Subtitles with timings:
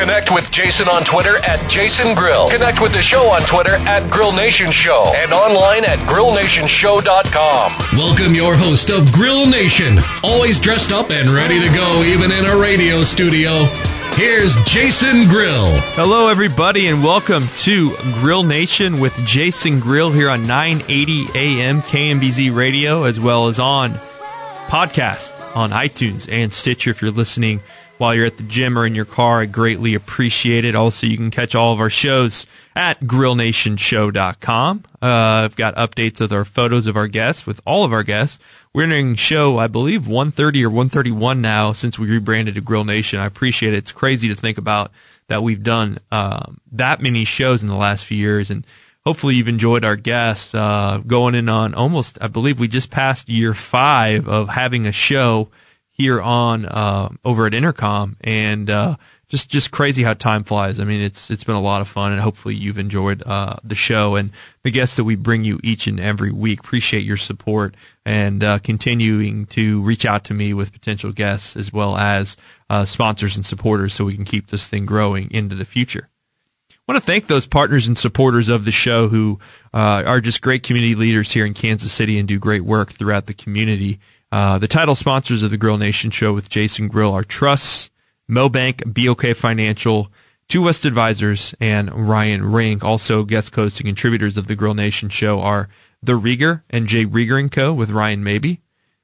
[0.00, 2.48] Connect with Jason on Twitter at Jason Grill.
[2.48, 7.98] Connect with the show on Twitter at Grill Nation Show and online at grillnationshow.com.
[7.98, 12.46] Welcome your host of Grill Nation, always dressed up and ready to go even in
[12.46, 13.50] a radio studio.
[14.14, 15.68] Here's Jason Grill.
[15.92, 22.56] Hello, everybody, and welcome to Grill Nation with Jason Grill here on 980 AM KMBZ
[22.56, 23.92] Radio, as well as on
[24.70, 27.60] podcast on iTunes and Stitcher if you're listening
[28.00, 29.42] while you're at the gym or in your car.
[29.42, 30.74] I greatly appreciate it.
[30.74, 34.84] Also, you can catch all of our shows at grillnationshow.com.
[35.02, 38.38] Uh, I've got updates of our photos of our guests with all of our guests.
[38.72, 43.20] We're entering show, I believe, 130 or 131 now since we rebranded to Grill Nation.
[43.20, 43.78] I appreciate it.
[43.78, 44.92] It's crazy to think about
[45.26, 48.50] that we've done um, that many shows in the last few years.
[48.50, 48.66] And
[49.04, 53.28] hopefully you've enjoyed our guests uh, going in on almost, I believe we just passed
[53.28, 55.50] year five of having a show
[56.00, 58.16] here on uh, over at Intercom.
[58.22, 58.96] And uh,
[59.28, 60.80] just just crazy how time flies.
[60.80, 63.74] I mean, it's it's been a lot of fun, and hopefully you've enjoyed uh, the
[63.74, 64.30] show and
[64.62, 66.60] the guests that we bring you each and every week.
[66.60, 71.72] Appreciate your support and uh, continuing to reach out to me with potential guests as
[71.72, 72.36] well as
[72.70, 76.08] uh, sponsors and supporters, so we can keep this thing growing into the future.
[76.70, 79.38] I want to thank those partners and supporters of the show who
[79.72, 83.26] uh, are just great community leaders here in Kansas City and do great work throughout
[83.26, 84.00] the community.
[84.32, 87.90] Uh, the title sponsors of the Grill Nation show with Jason Grill are Truss.
[88.30, 90.10] Mobank, BOK Financial,
[90.48, 92.84] Two West Advisors, and Ryan Rink.
[92.84, 95.68] Also, guest hosts and contributors of the Grill Nation show are
[96.02, 97.06] The Rieger and J.
[97.06, 97.72] Rieger & Co.
[97.72, 98.58] with Ryan Maybee,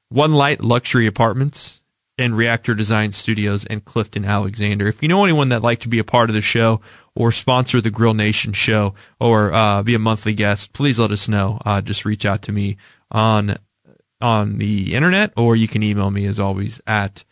[0.07, 1.81] One Light Luxury Apartments,
[2.17, 4.87] and Reactor Design Studios and Clifton Alexander.
[4.87, 6.81] If you know anyone that'd like to be a part of the show
[7.13, 11.27] or sponsor the Grill Nation show or uh, be a monthly guest, please let us
[11.27, 11.61] know.
[11.65, 12.77] Uh, just reach out to me
[13.11, 13.57] on
[14.21, 17.23] on the internet or you can email me as always at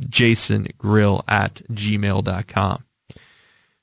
[0.00, 2.84] jasongrill at gmail.com.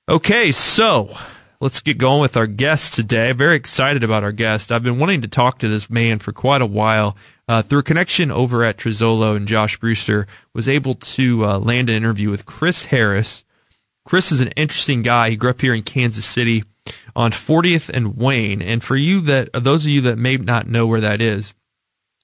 [0.10, 1.16] Okay, so
[1.62, 3.32] let's get going with our guest today.
[3.32, 4.72] Very excited about our guest.
[4.72, 7.16] I've been wanting to talk to this man for quite a while.
[7.48, 11.90] Uh, through a connection over at Trozzolo and Josh Brewster, was able to uh, land
[11.90, 13.44] an interview with Chris Harris.
[14.06, 15.30] Chris is an interesting guy.
[15.30, 16.64] He grew up here in Kansas City
[17.16, 18.62] on 40th and Wayne.
[18.62, 21.54] And for you that, those of you that may not know where that is,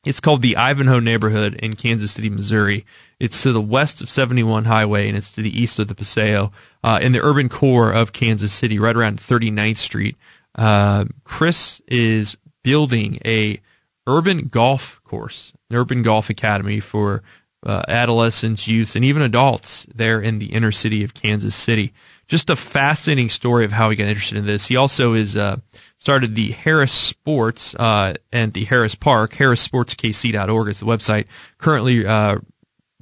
[0.06, 2.86] it's called the Ivanhoe neighborhood in Kansas City, Missouri.
[3.20, 6.52] It's to the west of 71 Highway and it's to the east of the Paseo,
[6.84, 10.16] uh, in the urban core of Kansas City, right around 39th Street.
[10.56, 13.59] Uh, Chris is building a
[14.08, 17.22] urban golf course, an urban golf academy for
[17.66, 21.94] uh, adolescents, youths, and even adults there in the inner city of Kansas City.
[22.28, 24.68] Just a fascinating story of how he got interested in this.
[24.68, 25.58] He also is uh,
[26.00, 29.34] started the Harris Sports uh, and the Harris Park.
[29.34, 31.26] HarrisSportsKC.org is the website.
[31.58, 32.40] Currently uh,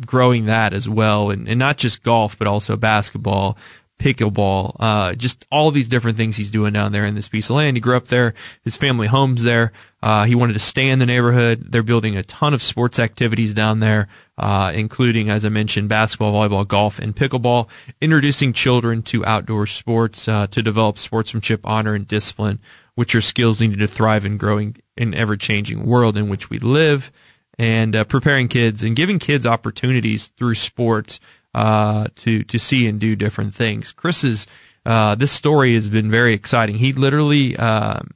[0.06, 3.58] growing that as well, and, and not just golf, but also basketball,
[4.00, 7.56] pickleball, uh, just all these different things he's doing down there in this piece of
[7.56, 7.78] land.
[7.78, 8.34] He grew up there.
[8.64, 9.72] His family home's there.
[10.02, 11.72] Uh, he wanted to stay in the neighborhood.
[11.72, 14.08] They're building a ton of sports activities down there,
[14.38, 17.68] uh, including, as I mentioned, basketball, volleyball, golf, and pickleball,
[18.00, 22.60] introducing children to outdoor sports, uh, to develop sportsmanship, honor, and discipline,
[22.98, 26.58] which are skills needed to thrive in growing an ever changing world in which we
[26.58, 27.12] live
[27.60, 31.20] and uh, preparing kids and giving kids opportunities through sports
[31.54, 33.92] uh, to to see and do different things.
[33.92, 34.48] Chris's
[34.84, 36.78] uh, this story has been very exciting.
[36.78, 38.10] He literally um,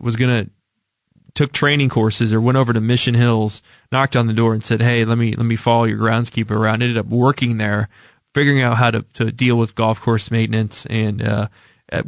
[0.00, 0.46] was gonna
[1.34, 4.80] took training courses or went over to Mission Hills, knocked on the door and said,
[4.80, 7.88] "Hey, let me let me follow your groundskeeper around." Ended up working there,
[8.32, 10.86] figuring out how to to deal with golf course maintenance.
[10.86, 11.48] And uh,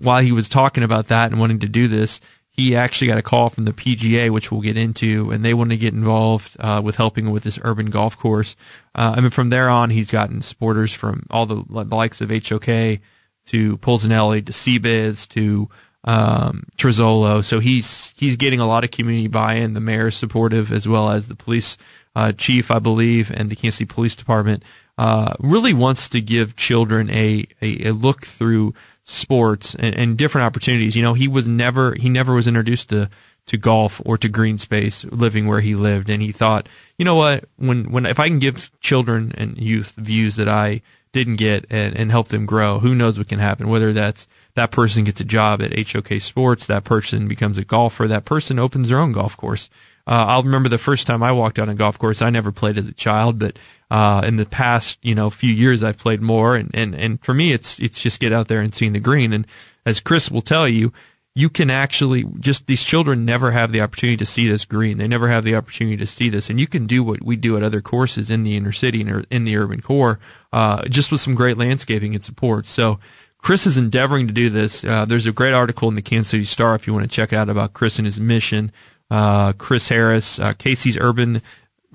[0.00, 2.20] while he was talking about that and wanting to do this,
[2.52, 5.70] he actually got a call from the PGA, which we'll get into, and they want
[5.70, 8.56] to get involved uh, with helping with this urban golf course.
[8.94, 12.31] Uh, I mean, from there on, he's gotten supporters from all the, the likes of
[12.31, 13.00] HOK
[13.46, 15.69] to Polsinelli to CBiz to
[16.05, 16.64] um.
[16.79, 19.73] So he's he's getting a lot of community buy-in.
[19.73, 21.79] The mayor is supportive, as well as the police
[22.14, 24.62] uh, chief, I believe, and the Kansas City Police Department.
[24.99, 30.46] Uh, really wants to give children a, a, a look through sports and, and, different
[30.46, 30.94] opportunities.
[30.94, 33.10] You know, he was never he never was introduced to
[33.46, 36.08] to golf or to green space living where he lived.
[36.08, 39.94] And he thought, you know what, when, when, if I can give children and youth
[39.96, 40.82] views that I
[41.12, 44.70] didn't get and, and help them grow, who knows what can happen, whether that's that
[44.70, 48.88] person gets a job at HOK Sports, that person becomes a golfer, that person opens
[48.88, 49.70] their own golf course.
[50.06, 52.22] Uh, I'll remember the first time I walked on a golf course.
[52.22, 53.56] I never played as a child, but
[53.90, 56.56] uh, in the past, you know, few years, I've played more.
[56.56, 59.32] And, and, and for me, it's it's just get out there and seeing the green.
[59.32, 59.46] And
[59.87, 60.93] as Chris will tell you,
[61.34, 64.99] you can actually just these children never have the opportunity to see this green.
[64.99, 67.56] They never have the opportunity to see this, and you can do what we do
[67.56, 70.19] at other courses in the inner city and in the urban core,
[70.52, 72.66] uh, just with some great landscaping and support.
[72.66, 72.98] So.
[73.38, 74.84] Chris is endeavoring to do this.
[74.84, 77.32] Uh, there's a great article in the Kansas City Star if you want to check
[77.32, 78.70] it out about Chris and his mission.
[79.12, 81.43] Uh, Chris Harris, uh, Casey's Urban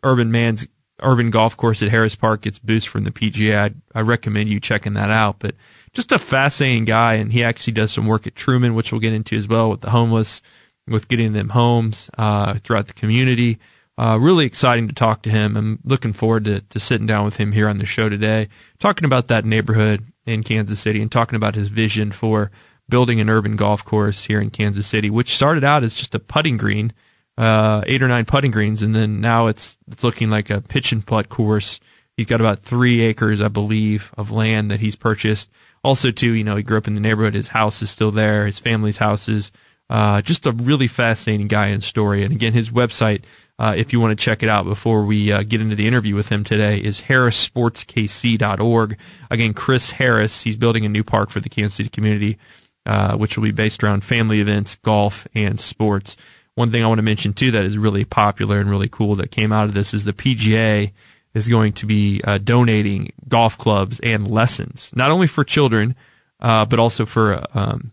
[0.03, 0.67] Urban Man's
[1.01, 3.57] Urban Golf Course at Harris Park gets boost from the PGA.
[3.57, 5.37] I, I recommend you checking that out.
[5.39, 5.55] But
[5.93, 9.13] just a fascinating guy, and he actually does some work at Truman, which we'll get
[9.13, 10.43] into as well with the homeless,
[10.87, 13.57] with getting them homes uh, throughout the community.
[13.97, 15.57] Uh, really exciting to talk to him.
[15.57, 18.47] I'm looking forward to, to sitting down with him here on the show today,
[18.77, 22.51] talking about that neighborhood in Kansas City and talking about his vision for
[22.87, 26.19] building an urban golf course here in Kansas City, which started out as just a
[26.19, 26.93] putting green,
[27.37, 30.91] uh, eight or nine putting greens, and then now it's it's looking like a pitch
[30.91, 31.79] and putt course.
[32.15, 35.51] He's got about three acres, I believe, of land that he's purchased
[35.87, 37.33] also too, you know, he grew up in the neighborhood.
[37.33, 38.45] His house is still there.
[38.45, 39.53] His family's house is
[39.89, 42.23] uh, just a really fascinating guy and story.
[42.23, 43.23] And again, his website,
[43.57, 46.13] uh, if you want to check it out before we uh, get into the interview
[46.13, 48.97] with him today, is harrissportskc.org.
[49.31, 52.37] Again, Chris Harris, he's building a new park for the Kansas City community,
[52.85, 56.17] uh, which will be based around family events, golf, and sports.
[56.57, 59.29] One thing I want to mention too that is really popular and really cool that
[59.29, 60.91] came out of this is the PGA
[61.35, 65.95] is going to be uh, donating golf clubs and lessons, not only for children,
[66.39, 67.91] uh, but also for um,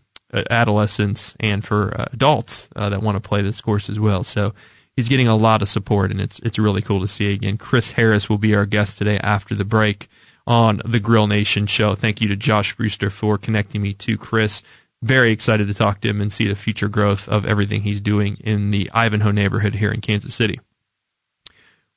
[0.49, 4.23] adolescents and for uh, adults uh, that want to play this course as well.
[4.23, 4.55] So
[4.95, 7.33] he's getting a lot of support, and it's it's really cool to see.
[7.33, 10.09] Again, Chris Harris will be our guest today after the break
[10.47, 11.93] on the Grill Nation show.
[11.93, 14.63] Thank you to Josh Brewster for connecting me to Chris.
[15.05, 18.37] Very excited to talk to him and see the future growth of everything he's doing
[18.43, 20.59] in the Ivanhoe neighborhood here in Kansas City.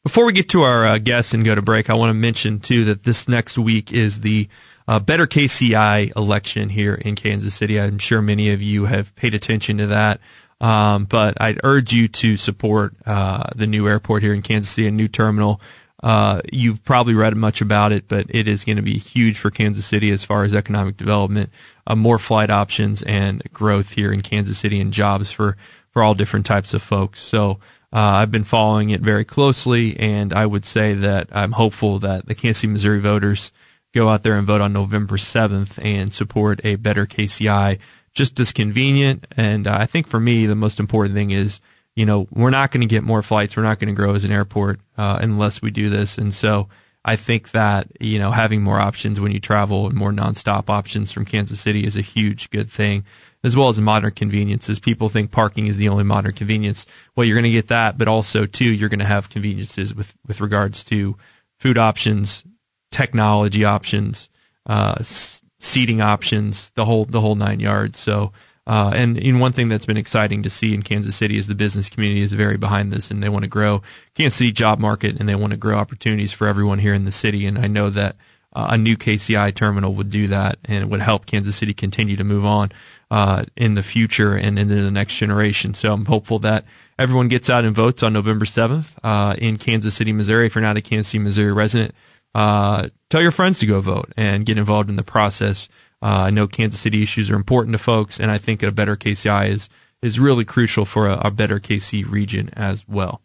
[0.03, 2.61] Before we get to our uh, guests and go to break, I want to mention
[2.61, 4.51] too that this next week is the
[4.87, 7.81] uh, Better KCI election here in Kansas City.
[7.81, 10.21] I'm sure many of you have paid attention to that.
[10.61, 14.87] Um, but I'd urge you to support uh, the new airport here in Kansas City,
[14.87, 15.63] a new terminal.
[16.03, 19.51] Uh, you've probably read much about it, but it is going to be huge for
[19.51, 21.51] Kansas City as far as economic development,
[21.87, 25.57] uh, more flight options, and growth here in Kansas City, and jobs for
[25.91, 27.21] for all different types of folks.
[27.21, 27.59] So
[27.93, 32.27] uh, I've been following it very closely, and I would say that I'm hopeful that
[32.27, 33.51] the Kansas City, Missouri voters
[33.95, 37.79] go out there and vote on November 7th and support a better KCI.
[38.15, 41.61] Just as convenient, and I think for me, the most important thing is,
[41.99, 43.57] you know, we're not going to get more flights.
[43.57, 46.17] We're not going to grow as an airport uh, unless we do this.
[46.17, 46.69] And so
[47.05, 51.11] I think that, you know, having more options when you travel and more nonstop options
[51.11, 53.05] from Kansas City is a huge good thing
[53.43, 54.79] as well as modern conveniences.
[54.79, 56.87] People think parking is the only modern convenience.
[57.17, 60.15] Well, you're going to get that, but also too, you're going to have conveniences with,
[60.25, 61.17] with regards to
[61.59, 62.45] food options,
[62.93, 64.29] technology options,
[64.67, 67.99] uh, seating options, the whole, the whole nine yards.
[67.99, 68.31] So,
[68.69, 71.55] uh, and in one thing that's been exciting to see in Kansas City is the
[71.55, 73.83] business community is very behind this and they want to grow
[74.15, 77.11] Kansas City job market and they want to grow opportunities for everyone here in the
[77.11, 77.47] city.
[77.47, 78.17] And I know that
[78.53, 82.17] uh, a new KCI terminal would do that and it would help Kansas City continue
[82.17, 82.71] to move on
[83.11, 85.73] uh, in the future and into the next generation.
[85.73, 86.67] So I'm hopeful that
[86.99, 90.45] everyone gets out and votes on November 7th uh, in Kansas City, Missouri.
[90.45, 91.95] If you're not a Kansas City, Missouri resident,
[92.35, 95.71] uh, tell your friends to go vote and get involved in the process.
[96.01, 98.97] Uh, I know Kansas City issues are important to folks, and I think a better
[98.97, 99.69] KCI is
[100.01, 103.21] is really crucial for a, a better KC region as well.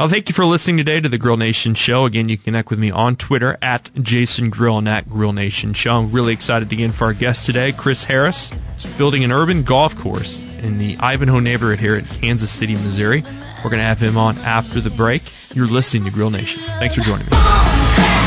[0.00, 2.04] Well, thank you for listening today to the Grill Nation Show.
[2.04, 5.72] Again, you can connect with me on Twitter at Jason Grill and at Grill Nation
[5.72, 5.98] Show.
[5.98, 8.50] I'm really excited again for our guest today, Chris Harris,
[8.98, 13.22] building an urban golf course in the Ivanhoe neighborhood here in Kansas City, Missouri.
[13.62, 15.22] We're going to have him on after the break.
[15.54, 16.60] You're listening to Grill Nation.
[16.62, 18.23] Thanks for joining me.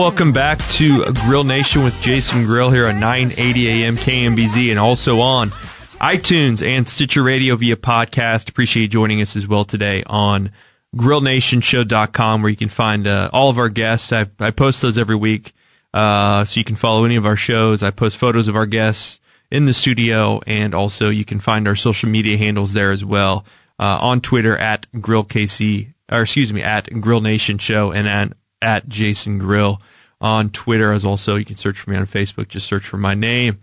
[0.00, 5.20] Welcome back to Grill Nation with Jason Grill here on 980 AM KMBZ and also
[5.20, 5.50] on
[6.00, 8.48] iTunes and Stitcher Radio via podcast.
[8.48, 10.52] Appreciate you joining us as well today on
[10.96, 14.10] grillnationshow.com where you can find uh, all of our guests.
[14.10, 15.52] I, I post those every week,
[15.92, 17.82] uh, so you can follow any of our shows.
[17.82, 21.76] I post photos of our guests in the studio, and also you can find our
[21.76, 23.44] social media handles there as well
[23.78, 28.88] uh, on Twitter at GrillKC, or excuse me, at Grill Nation Show, and at, at
[28.88, 29.82] Jason Grill
[30.20, 31.36] on Twitter as also.
[31.36, 32.48] You can search for me on Facebook.
[32.48, 33.60] Just search for my name.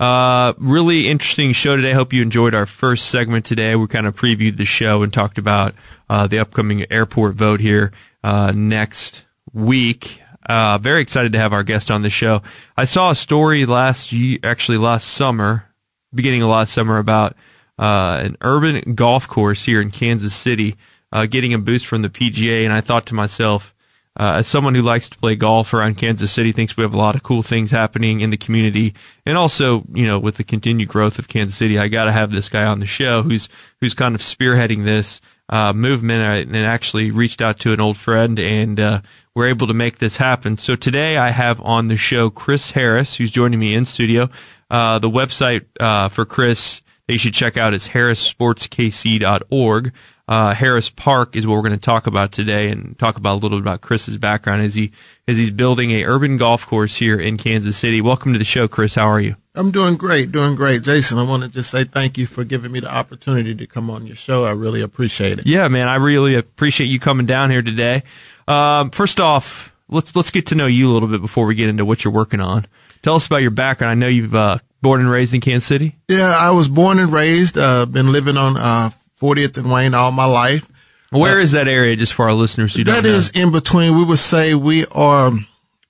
[0.00, 1.92] Uh, really interesting show today.
[1.92, 3.74] Hope you enjoyed our first segment today.
[3.74, 5.74] We kind of previewed the show and talked about
[6.08, 10.22] uh, the upcoming airport vote here uh, next week.
[10.48, 12.42] Uh, very excited to have our guest on the show.
[12.76, 15.66] I saw a story last year, actually last summer,
[16.14, 17.36] beginning of last summer, about
[17.78, 20.76] uh, an urban golf course here in Kansas City
[21.12, 23.74] uh, getting a boost from the PGA, and I thought to myself,
[24.18, 26.98] uh, as someone who likes to play golf around Kansas City, thinks we have a
[26.98, 28.94] lot of cool things happening in the community,
[29.24, 32.32] and also, you know, with the continued growth of Kansas City, I got to have
[32.32, 33.48] this guy on the show who's
[33.80, 38.38] who's kind of spearheading this uh, movement, and actually reached out to an old friend,
[38.38, 39.00] and uh,
[39.34, 40.58] we're able to make this happen.
[40.58, 44.30] So today, I have on the show Chris Harris, who's joining me in studio.
[44.70, 49.92] Uh, the website uh, for Chris you should check out is harrissportskc.org
[50.28, 53.40] uh, Harris Park is what we're going to talk about today, and talk about a
[53.40, 54.92] little bit about Chris's background as he
[55.26, 58.00] as he's building a urban golf course here in Kansas City.
[58.00, 58.94] Welcome to the show, Chris.
[58.94, 59.36] How are you?
[59.54, 61.18] I'm doing great, doing great, Jason.
[61.18, 64.06] I want to just say thank you for giving me the opportunity to come on
[64.06, 64.44] your show.
[64.44, 65.46] I really appreciate it.
[65.46, 68.02] Yeah, man, I really appreciate you coming down here today.
[68.46, 71.70] Um, first off, let's let's get to know you a little bit before we get
[71.70, 72.66] into what you're working on.
[73.00, 73.92] Tell us about your background.
[73.92, 75.96] I know you've uh, born and raised in Kansas City.
[76.08, 77.56] Yeah, I was born and raised.
[77.56, 80.70] Uh, been living on uh, 40th and Wayne all my life.
[81.10, 83.96] Where uh, is that area, just for our listeners who That is in between.
[83.96, 85.32] We would say we are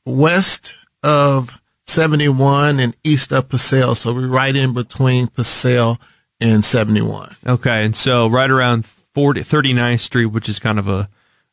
[0.07, 3.95] west of 71 and east of Purcell.
[3.95, 5.99] So we're right in between Purcell
[6.41, 7.37] and 71.
[7.47, 7.85] Okay.
[7.85, 11.09] And so right around 40, 39th Street, which is kind of a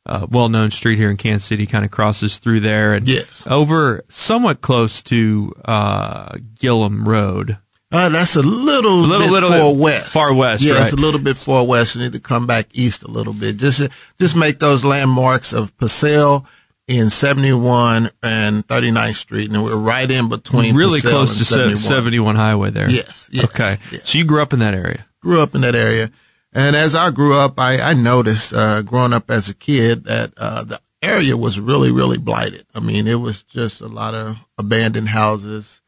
[0.05, 3.47] uh, well-known street here in Kansas City, kind of crosses through there, and yes.
[3.47, 7.57] over somewhat close to uh, Gillham Road.
[7.91, 10.13] Uh, that's a little, a little, bit little far west.
[10.13, 10.81] Far west, yeah, right?
[10.83, 11.95] it's a little bit far west.
[11.95, 13.57] You need to come back east a little bit.
[13.57, 13.87] Just,
[14.19, 16.45] just make those landmarks of Purcell
[16.87, 20.75] in 71 and 39th Street, and we're right in between.
[20.75, 21.77] Really Purcell close to 71.
[21.77, 22.89] 71 Highway there.
[22.89, 23.29] Yes.
[23.31, 23.77] yes okay.
[23.91, 24.09] Yes.
[24.09, 25.05] So you grew up in that area.
[25.21, 26.11] Grew up in that area,
[26.53, 30.33] and as I grew up, I, I noticed, uh, growing up as a kid, that
[30.37, 32.65] uh, the area was really, really blighted.
[32.73, 35.81] I mean, it was just a lot of abandoned houses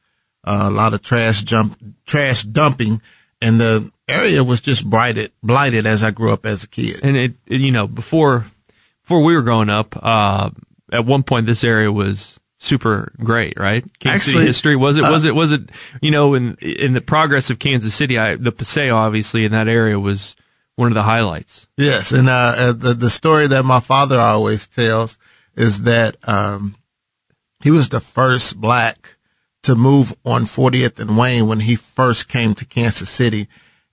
[0.47, 3.01] a lot of trash jump, trash dumping,
[3.41, 7.01] and the area was just blighted, blighted as I grew up as a kid.
[7.03, 8.45] And it, it you know, before,
[9.03, 10.49] before we were growing up, uh,
[10.91, 13.83] at one point this area was super great, right?
[13.99, 15.69] Kansas Actually, City history was it was uh, it was it
[16.01, 19.67] you know in in the progress of Kansas City, I, the Paseo obviously in that
[19.67, 20.35] area was
[20.75, 21.67] one of the highlights.
[21.77, 25.17] Yes, and uh, uh, the the story that my father always tells
[25.55, 26.75] is that um,
[27.63, 29.16] he was the first black
[29.63, 33.47] to move on 40th and Wayne when he first came to Kansas City.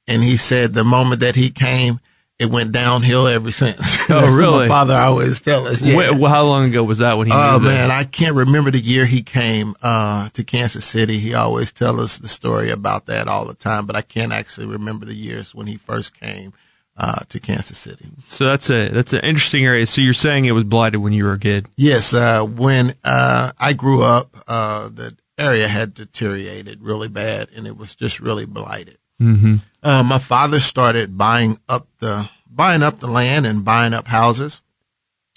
[0.06, 2.00] And he said the moment that he came,
[2.38, 3.99] it went downhill ever since.
[4.11, 4.68] Oh, really?
[4.68, 5.80] my father always tell us.
[5.80, 6.11] Yeah.
[6.11, 7.33] Well, how long ago was that when he?
[7.35, 11.18] Oh man, I can't remember the year he came uh, to Kansas City.
[11.18, 14.66] He always tell us the story about that all the time, but I can't actually
[14.66, 16.52] remember the years when he first came
[16.97, 18.09] uh, to Kansas City.
[18.28, 19.87] So that's a that's an interesting area.
[19.87, 21.66] So you're saying it was blighted when you were a kid?
[21.76, 22.12] Yes.
[22.12, 27.76] Uh, when uh, I grew up, uh, the area had deteriorated really bad and it
[27.76, 28.99] was just really blighted.
[29.21, 29.57] Mm-hmm.
[29.83, 34.62] Uh, my father started buying up the buying up the land and buying up houses.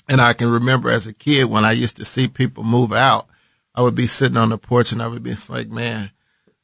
[0.10, 3.28] And I can remember as a kid when I used to see people move out,
[3.76, 6.12] I would be sitting on the porch and I would be like, man,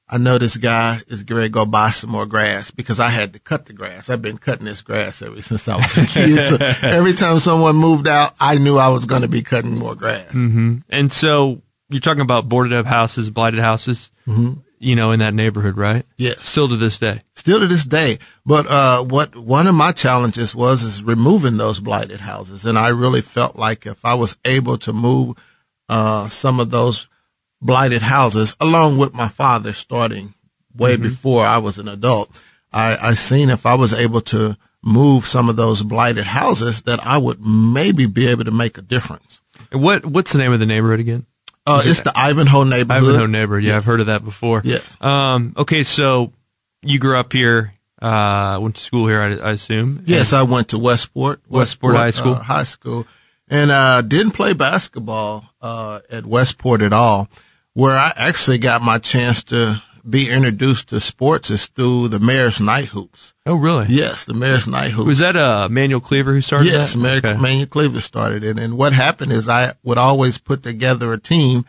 [0.07, 3.33] I know this guy is going to go buy some more grass because I had
[3.33, 4.09] to cut the grass.
[4.09, 6.49] I've been cutting this grass ever since I was a kid.
[6.49, 9.95] so every time someone moved out, I knew I was going to be cutting more
[9.95, 10.27] grass.
[10.27, 10.77] Mm-hmm.
[10.89, 11.61] And so
[11.93, 14.59] you're talking about boarded up houses, blighted houses, mm-hmm.
[14.79, 16.05] you know, in that neighborhood, right?
[16.17, 16.45] Yes.
[16.47, 17.21] Still to this day.
[17.35, 18.19] Still to this day.
[18.45, 22.89] But uh, what one of my challenges was is removing those blighted houses, and I
[22.89, 25.37] really felt like if I was able to move
[25.87, 27.07] uh, some of those
[27.61, 30.33] blighted houses, along with my father, starting
[30.75, 31.03] way mm-hmm.
[31.03, 32.29] before I was an adult,
[32.71, 36.99] I, I seen if I was able to move some of those blighted houses, that
[37.05, 39.41] I would maybe be able to make a difference.
[39.71, 41.25] What What's the name of the neighborhood again?
[41.65, 43.03] Uh, it's the Ivanhoe neighborhood.
[43.03, 43.63] Ivanhoe neighborhood.
[43.63, 43.77] Yeah, yes.
[43.77, 44.61] I've heard of that before.
[44.65, 44.97] Yes.
[45.01, 46.33] Um, okay, so
[46.81, 50.03] you grew up here, uh, went to school here, I, I assume.
[50.05, 51.41] Yes, I went to Westport.
[51.47, 52.33] Westport, Westport High School.
[52.33, 53.07] Uh, high school.
[53.47, 57.29] And, uh, didn't play basketball, uh, at Westport at all,
[57.73, 62.59] where I actually got my chance to be introduced to sports is through the Mayor's
[62.59, 63.33] Night Hoops.
[63.45, 63.85] Oh, really?
[63.89, 65.07] Yes, the Mayor's Night Hoops.
[65.07, 67.23] Was that uh, Emanuel Cleaver who started yes, that?
[67.25, 67.33] Okay.
[67.35, 68.59] Emanuel Cleaver started it.
[68.59, 71.65] And what happened is I would always put together a team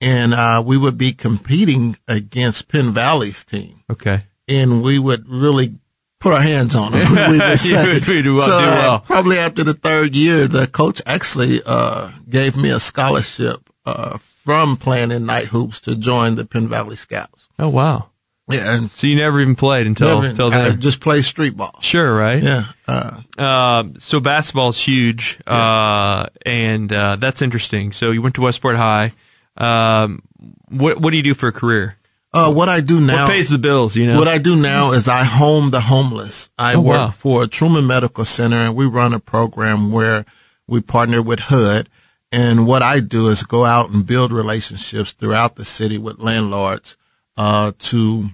[0.00, 3.82] and uh, we would be competing against Penn Valley's team.
[3.90, 4.22] Okay.
[4.48, 5.78] And we would really
[6.20, 7.14] put our hands on them.
[7.30, 7.94] we would say.
[7.94, 9.00] would- we'd do well- so do uh, well.
[9.00, 14.78] probably after the third year, the coach actually uh, gave me a scholarship uh, from
[14.78, 17.48] playing in night hoops to join the Penn Valley Scouts.
[17.58, 18.10] Oh, wow.
[18.48, 20.80] Yeah, and So you never even played until, never- until I then?
[20.80, 21.76] just play street ball.
[21.80, 22.40] Sure, right?
[22.42, 27.90] Yeah, uh, Um, so basketball's huge, uh, and uh, that's interesting.
[27.92, 29.12] So you went to Westport High.
[29.56, 30.22] Um,
[30.68, 31.96] what what do you do for a career?
[32.32, 33.24] uh, what I do now.
[33.26, 33.96] What pays the bills?
[33.96, 34.18] You know.
[34.18, 36.50] What I do now is I home the homeless.
[36.58, 37.08] I Oh, work wow.
[37.10, 40.24] for Truman Medical Center and we run a program where
[40.68, 41.88] we partner with HUD.
[42.32, 46.96] And what I do is go out and build relationships throughout the city with landlords,
[47.36, 48.30] uh, to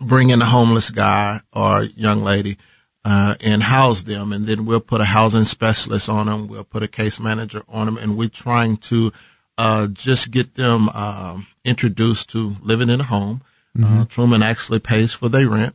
[0.00, 2.56] bring in a homeless guy or young lady,
[3.04, 4.32] uh, and house them.
[4.32, 6.46] And then we'll put a housing specialist on them.
[6.46, 7.98] We'll put a case manager on them.
[7.98, 9.12] And we're trying to,
[9.58, 13.42] uh, just get them, um, introduced to living in a home.
[13.82, 15.74] Uh, Truman actually pays for their rent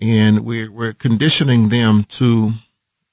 [0.00, 2.52] and we're, we're conditioning them to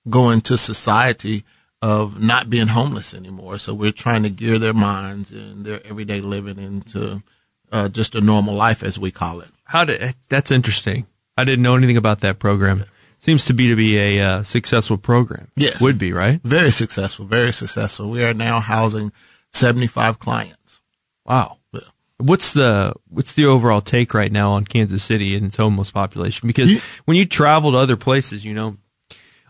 [0.10, 1.44] go into society
[1.84, 3.58] of not being homeless anymore.
[3.58, 7.22] So we're trying to gear their minds and their everyday living into,
[7.74, 9.50] uh, just a normal life as we call it.
[9.66, 11.08] How did that's interesting.
[11.38, 12.86] I didn't know anything about that program.
[13.20, 15.50] Seems to be to be a uh, successful program.
[15.58, 15.82] Yes.
[15.82, 16.40] would be right.
[16.44, 18.10] Very successful, very successful.
[18.10, 19.12] We are now housing
[19.52, 20.80] 75 clients.
[21.26, 21.58] Wow.
[21.74, 21.82] Yeah.
[22.18, 26.48] What's the what's the overall take right now on Kansas City and its homeless population?
[26.48, 28.78] Because when you travel to other places, you know,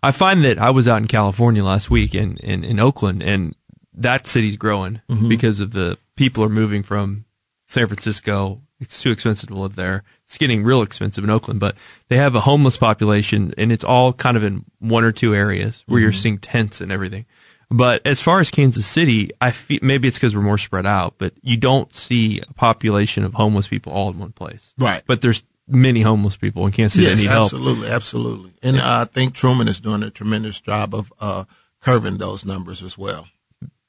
[0.04, 3.56] I find that I was out in California last week in in, in Oakland, and
[3.94, 5.30] that city's growing Mm-hmm.
[5.30, 7.26] because of the people are moving from
[7.68, 8.62] San Francisco.
[8.80, 10.04] It's too expensive to live there.
[10.26, 11.76] It's getting real expensive in Oakland, but
[12.10, 15.84] they have a homeless population, and it's all kind of in one or two areas
[15.88, 16.04] where Mm-hmm.
[16.04, 17.26] you're seeing tents and everything.
[17.70, 21.16] But as far as Kansas City, I feel maybe it's because we're more spread out,
[21.18, 24.74] but you don't see a population of homeless people all in one place.
[24.78, 25.02] Right.
[25.08, 27.46] But there's many homeless people in Kansas City that Yes, need help.
[27.46, 28.52] absolutely, absolutely.
[28.62, 31.46] And uh, I think Truman is doing a tremendous job of uh,
[31.82, 33.28] curving those numbers as well.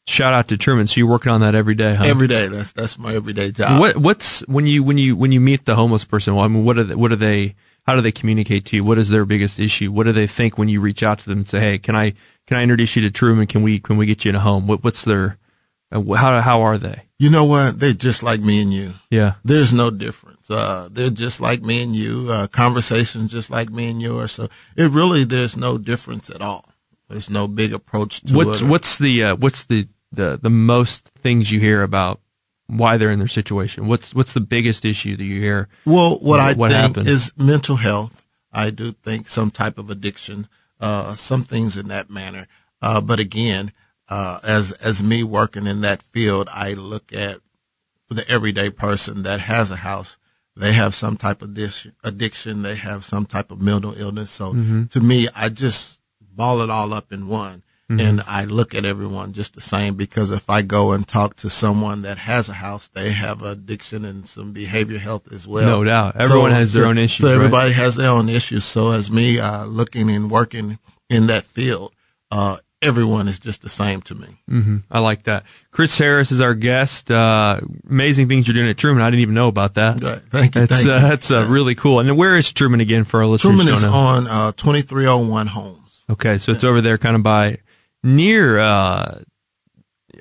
[0.06, 0.86] Shout out to Truman.
[0.86, 2.04] So you're working on that every day, huh?
[2.06, 3.80] Every day, that's that's my everyday job.
[3.80, 6.34] What what's when you when you when you meet the homeless person?
[6.34, 7.54] Well, I mean, what are they, what are they?
[7.86, 8.84] How do they communicate to you?
[8.84, 9.90] What is their biggest issue?
[9.90, 12.12] What do they think when you reach out to them and say, "Hey, can I
[12.46, 13.46] can I introduce you to Truman?
[13.46, 15.38] Can we can we get you in a home?" What what's their
[15.90, 17.04] uh, how how are they?
[17.18, 17.80] You know what?
[17.80, 18.94] They're just like me and you.
[19.10, 20.33] Yeah, There's no difference.
[20.50, 22.28] Uh, they're just like me and you.
[22.30, 24.32] Uh, conversations just like me and yours.
[24.32, 26.68] So it really there's no difference at all.
[27.08, 28.66] There's no big approach to what's it.
[28.66, 32.20] what's the uh, what's the, the the most things you hear about
[32.66, 33.86] why they're in their situation?
[33.86, 35.68] What's what's the biggest issue that you hear?
[35.84, 37.08] Well, what I What think happened?
[37.08, 38.22] is mental health.
[38.52, 40.48] I do think some type of addiction,
[40.80, 42.46] uh, some things in that manner.
[42.80, 43.72] Uh, but again,
[44.08, 47.38] uh, as as me working in that field, I look at
[48.08, 50.16] the everyday person that has a house.
[50.56, 51.50] They have some type of
[52.04, 52.62] addiction.
[52.62, 54.30] They have some type of mental illness.
[54.30, 54.52] So
[54.90, 57.62] to me, I just ball it all up in one.
[57.90, 61.50] And I look at everyone just the same because if I go and talk to
[61.50, 65.66] someone that has a house, they have addiction and some behavior health as well.
[65.78, 66.16] No doubt.
[66.16, 67.34] Everyone has their own issues, So right?
[67.36, 68.64] everybody has their own issues.
[68.64, 70.78] So as me uh, looking and working
[71.10, 71.92] in that field,
[72.32, 74.28] uh, everyone is just the same to me.
[74.48, 75.44] hmm I like that.
[75.70, 77.10] Chris Harris is our guest.
[77.10, 79.02] Uh, amazing things you're doing at Truman.
[79.02, 80.02] I didn't even know about that.
[80.02, 80.22] Right.
[80.30, 80.66] Thank you.
[80.66, 81.08] That's thank uh, you.
[81.08, 82.00] that's uh, really cool.
[82.00, 83.56] And where is Truman again for our listeners?
[83.56, 86.04] Truman is on uh, 2301 Holmes.
[86.10, 87.58] Okay, so it's over there, kind of by
[88.02, 88.58] near.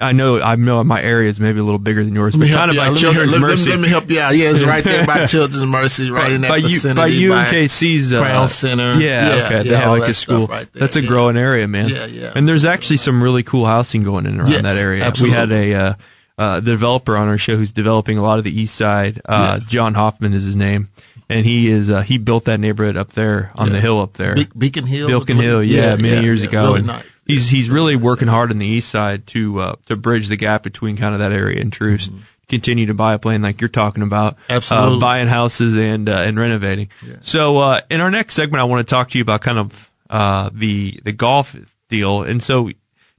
[0.01, 2.69] I know, I know my area is maybe a little bigger than yours, but kind
[2.71, 2.87] of by out.
[2.87, 3.69] Let me Children's let me- Mercy.
[3.71, 4.35] Let me help you out.
[4.35, 7.29] Yeah, it's right there by Children's Mercy, right in that by, U, vicinity.
[7.29, 8.95] by UMKC's uh, Crown Center.
[8.99, 10.47] Yeah, okay, they yeah, have all like a school.
[10.47, 10.71] right.
[10.73, 11.07] That's a yeah.
[11.07, 11.89] growing area, man.
[11.89, 12.31] Yeah, yeah.
[12.35, 15.03] And there's actually some really cool housing going in around Yes, that area.
[15.03, 15.35] absolutely.
[15.35, 15.93] We had a uh,
[16.37, 19.21] uh, developer on our show who's developing a lot of the east side.
[19.25, 19.69] Uh, Yes.
[19.69, 20.89] John Hoffman is his name,
[21.29, 24.35] and he is uh, he built that neighborhood up there on the hill up there.
[24.35, 25.19] Be- Beacon Hill.
[25.19, 26.63] Beacon Hill, yeah, many years yeah, ago.
[26.63, 27.05] Really and nice.
[27.25, 30.63] He's he's really working hard on the east side to uh, to bridge the gap
[30.63, 32.11] between kind of that area and Troost.
[32.49, 34.51] Continue to buy a plane like you're talking about, Mm-hmm.
[34.53, 34.97] Absolutely.
[34.97, 36.89] uh, buying houses and uh, and renovating.
[37.21, 39.89] So uh, in our next segment, I want to talk to you about kind of
[40.09, 41.55] uh, the the golf
[41.89, 42.23] deal.
[42.23, 42.69] And so,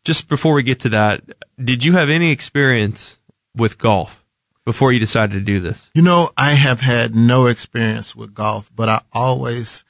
[0.05, 1.23] just before we get to that,
[1.63, 3.19] did you have any experience
[3.57, 4.23] with golf
[4.67, 5.91] before you decided to do this?
[5.95, 9.83] You know, I have had no experience with golf, but I always,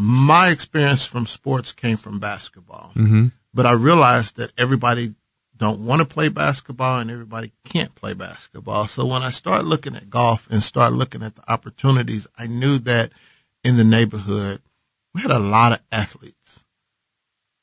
[0.00, 2.92] my experience from sports came from basketball.
[2.94, 3.26] Mm-hmm.
[3.52, 5.16] But I realized that everybody
[5.56, 8.86] don't want to play basketball and everybody can't play basketball.
[8.86, 12.78] So when I start looking at golf and start looking at the opportunities, I knew
[12.78, 13.10] that
[13.64, 14.62] in the neighborhood,
[15.14, 16.64] we had a lot of athletes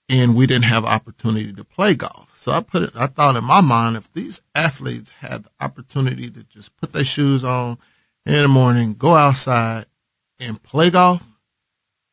[0.10, 2.34] and we didn't have opportunity to play golf.
[2.36, 6.30] So I put it, I thought in my mind, if these athletes had the opportunity
[6.32, 7.78] to just put their shoes on
[8.26, 9.86] in the morning, go outside
[10.38, 11.26] and play golf,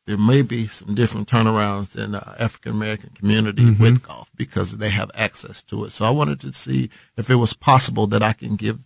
[0.05, 3.81] there may be some different turnarounds in the African American community mm-hmm.
[3.81, 5.91] with golf because they have access to it.
[5.91, 8.85] So I wanted to see if it was possible that I can give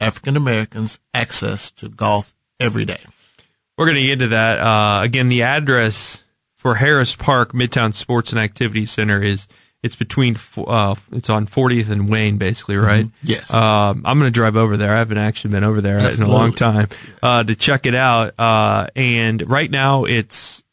[0.00, 3.00] African Americans access to golf every day.
[3.76, 4.58] We're going to get to that.
[4.58, 9.48] Uh, again, the address for Harris Park Midtown Sports and Activity Center is
[9.82, 13.06] it's between uh, it's on 40th and Wayne, basically, right?
[13.06, 13.26] Mm-hmm.
[13.26, 13.52] Yes.
[13.52, 14.92] Um, I'm going to drive over there.
[14.92, 16.24] I haven't actually been over there Absolutely.
[16.24, 16.88] in a long time
[17.22, 18.38] uh, to check it out.
[18.38, 20.64] Uh, and right now, it's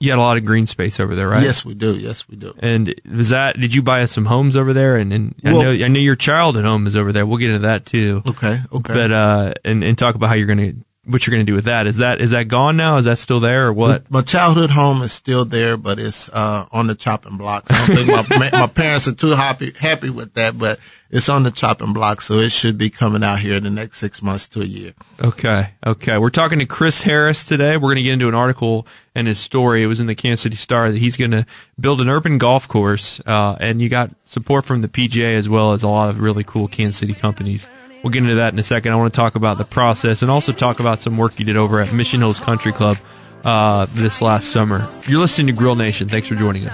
[0.00, 1.42] you got a lot of green space over there, right?
[1.42, 1.96] Yes, we do.
[1.96, 2.54] Yes, we do.
[2.58, 3.58] And was that?
[3.58, 4.96] Did you buy us some homes over there?
[4.96, 7.26] And, and well, I know I know your childhood home is over there.
[7.26, 8.22] We'll get into that too.
[8.26, 8.60] Okay.
[8.72, 8.94] Okay.
[8.94, 11.54] But uh, and and talk about how you're going to what you're going to do
[11.54, 11.86] with that.
[11.86, 12.96] Is that is that gone now?
[12.98, 14.10] Is that still there or what?
[14.10, 17.64] My childhood home is still there, but it's uh, on the chopping block.
[17.70, 20.78] I don't think my my parents are too happy happy with that, but
[21.10, 23.98] it's on the chopping block, so it should be coming out here in the next
[23.98, 24.92] six months to a year.
[25.20, 26.18] Okay, okay.
[26.18, 27.76] We're talking to Chris Harris today.
[27.76, 29.82] We're going to get into an article and his story.
[29.82, 31.46] It was in the Kansas City Star that he's going to
[31.80, 35.72] build an urban golf course, uh, and you got support from the PGA as well
[35.72, 37.66] as a lot of really cool Kansas City companies.
[38.02, 38.92] We'll get into that in a second.
[38.92, 41.56] I want to talk about the process and also talk about some work you did
[41.56, 42.96] over at Mission Hills Country Club
[43.44, 44.88] uh, this last summer.
[45.06, 46.08] You're listening to Grill Nation.
[46.08, 46.72] Thanks for joining us.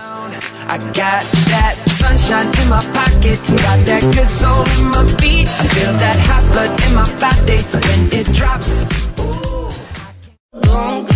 [0.67, 5.49] I got that sunshine in my pocket, got that good soul in my feet.
[5.49, 8.85] I feel that hot blood in my body when it drops.
[11.11, 11.13] Ooh.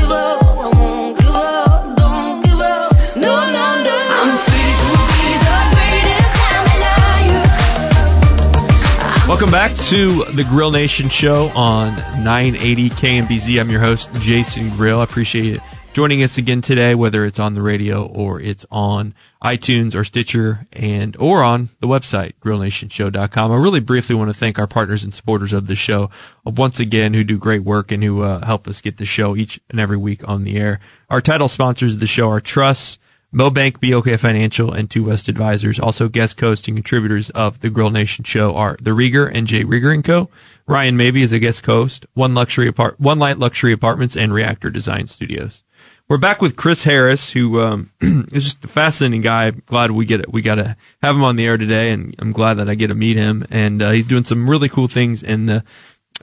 [9.38, 13.60] Welcome back to the Grill Nation show on 980 KMBZ.
[13.60, 14.98] I'm your host, Jason Grill.
[14.98, 15.60] I appreciate you
[15.92, 20.66] joining us again today, whether it's on the radio or it's on iTunes or Stitcher
[20.72, 23.52] and or on the website, grillnationshow.com.
[23.52, 26.10] I really briefly want to thank our partners and supporters of the show
[26.44, 29.36] uh, once again who do great work and who uh, help us get the show
[29.36, 30.80] each and every week on the air.
[31.10, 32.98] Our title sponsors of the show are Truss,
[33.32, 35.78] Mobank, BOK Financial, and Two West Advisors.
[35.78, 39.64] Also, guest hosts and contributors of the Grill Nation show are The Rieger and J.
[39.64, 40.30] Rieger and Co.
[40.66, 42.06] Ryan Maybee is a guest host.
[42.14, 45.62] One luxury apart, One Light Luxury Apartments and Reactor Design Studios.
[46.08, 49.50] We're back with Chris Harris, who um, is just a fascinating guy.
[49.50, 50.32] Glad we get it.
[50.32, 52.86] We got to have him on the air today, and I'm glad that I get
[52.86, 53.44] to meet him.
[53.50, 55.64] And uh, he's doing some really cool things in the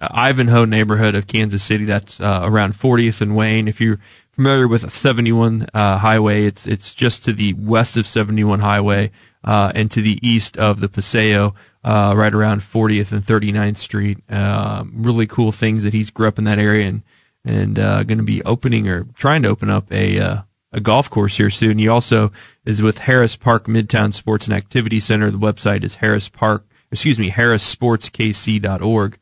[0.02, 1.86] uh, Ivanhoe neighborhood of Kansas City.
[1.86, 3.68] That's uh, around 40th and Wayne.
[3.68, 4.00] If you're
[4.36, 9.12] familiar with 71 uh, highway, it's it's just to the west of 71 highway
[9.44, 14.18] uh, and to the east of the Paseo, uh, right around 40th and 39th Street.
[14.30, 17.04] Uh, really cool things that he's grew up in that area and
[17.46, 21.10] and uh, going to be opening or trying to open up a uh, a golf
[21.10, 21.78] course here soon.
[21.78, 22.32] He also
[22.66, 25.32] is with Harris Park Midtown Sports and Activity Center.
[25.32, 29.18] The website is Harris Park, excuse me, harrissportskc.org.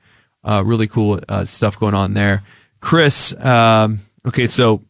[0.45, 2.43] Uh, really cool uh, stuff going on there.
[2.82, 4.82] Chris, um, okay, so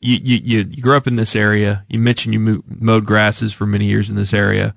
[0.00, 1.84] you, you, you grew up in this area.
[1.88, 4.74] You mentioned you mowed grasses for many years in this area.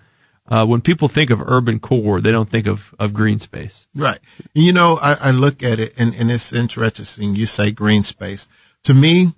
[0.47, 3.88] Uh, when people think of urban core, they don't think of, of green space.
[3.95, 4.19] Right.
[4.53, 7.36] You know, I, I look at it and, and, it's interesting.
[7.36, 8.49] You say green space.
[8.84, 9.34] To me,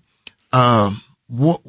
[0.52, 1.62] um, what,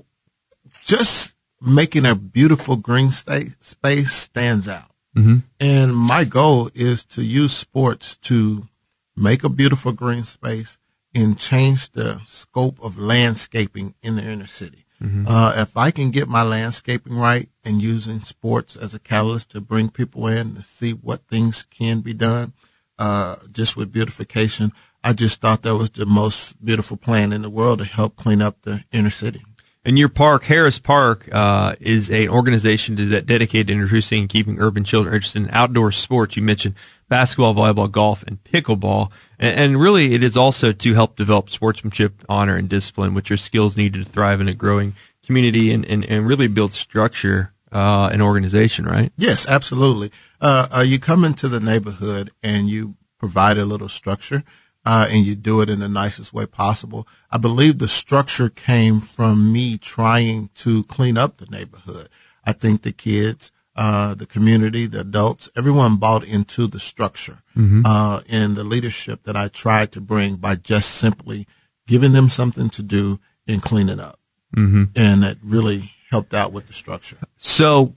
[0.85, 4.91] just making a beautiful green state, space stands out.
[5.17, 5.39] Mm-hmm.
[5.61, 8.69] And my goal is to use sports to
[9.17, 10.79] make a beautiful green space
[11.15, 14.85] and change the scope of landscaping in the inner city.
[15.03, 15.27] Mm-hmm.
[15.29, 19.61] Uh, if I can get my landscaping right and using sports as a catalyst to
[19.61, 22.53] bring people in to see what things can be done,
[22.99, 24.73] uh, just with beautification,
[25.03, 28.41] I just thought that was the most beautiful plan in the world to help clean
[28.41, 29.45] up the inner city.
[29.85, 34.83] And your park, Harris Park, uh, is an organization dedicated to introducing and keeping urban
[34.83, 36.37] children interested in outdoor sports.
[36.37, 36.75] You mentioned
[37.11, 39.11] basketball, volleyball, golf, and pickleball.
[39.47, 43.77] And, really, it is also to help develop sportsmanship, honor, and discipline, which are skills
[43.77, 48.23] needed to thrive in a growing community and, and, and really build structure uh, and
[48.23, 49.13] organization, right?
[49.17, 50.11] Yes, absolutely.
[50.41, 54.45] Uh, uh, you come into the neighborhood and you provide a little structure.
[54.87, 57.09] Uh, and you do it in the nicest way possible.
[57.31, 62.11] I believe the structure came from me trying to clean up the neighborhood.
[62.45, 67.83] I think the kids uh, the community, the adults, everyone bought into the structure mm-hmm.
[67.85, 71.47] uh, and the leadership that I tried to bring by just simply
[71.87, 74.21] giving them something to do and cleaning up.
[74.57, 74.85] Mm-hmm.
[74.95, 77.19] And that really helped out with the structure.
[77.37, 77.97] So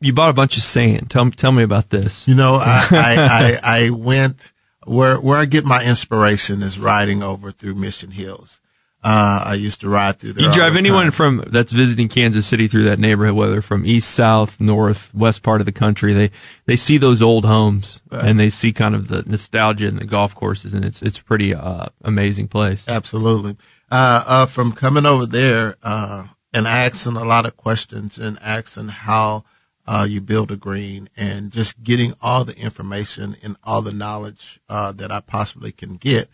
[0.00, 1.10] you bought a bunch of sand.
[1.10, 2.28] Tell tell me about this.
[2.28, 4.52] You know, I, I, I, I went
[4.84, 8.60] where where I get my inspiration is riding over through Mission Hills.
[9.04, 10.46] Uh, I used to ride through there.
[10.46, 14.10] You drive the anyone from that's visiting Kansas City through that neighborhood, whether from east,
[14.10, 16.30] south, north, west part of the country, they
[16.64, 20.34] they see those old homes and they see kind of the nostalgia and the golf
[20.34, 22.88] courses, and it's it's a pretty uh, amazing place.
[22.88, 23.56] Absolutely.
[23.90, 28.88] Uh, uh, from coming over there, uh, and asking a lot of questions and asking
[28.88, 29.44] how,
[29.86, 34.58] uh, you build a green and just getting all the information and all the knowledge,
[34.68, 36.28] uh, that I possibly can get.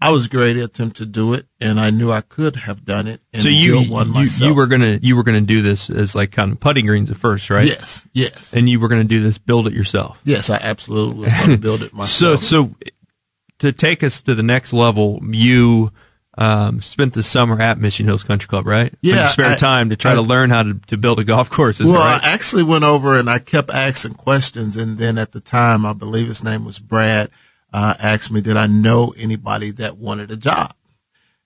[0.00, 3.06] I was great at attempt to do it and I knew I could have done
[3.08, 6.14] it and So you one you, you were gonna you were gonna do this as
[6.14, 7.66] like kind of putting greens at first, right?
[7.66, 8.52] Yes, yes.
[8.54, 10.20] And you were gonna do this, build it yourself.
[10.24, 12.40] yes, I absolutely was going to build it myself.
[12.40, 12.74] so so
[13.58, 15.90] to take us to the next level, you
[16.36, 18.94] um, spent the summer at Mission Hills Country Club, right?
[19.02, 21.24] Yeah, your spare I- time to try I- to learn how to, to build a
[21.24, 21.80] golf course.
[21.80, 22.20] Well, right?
[22.22, 25.92] I actually went over and I kept asking questions, and then at the time, I
[25.92, 27.30] believe his name was Brad,
[27.72, 30.74] uh, asked me, did I know anybody that wanted a job?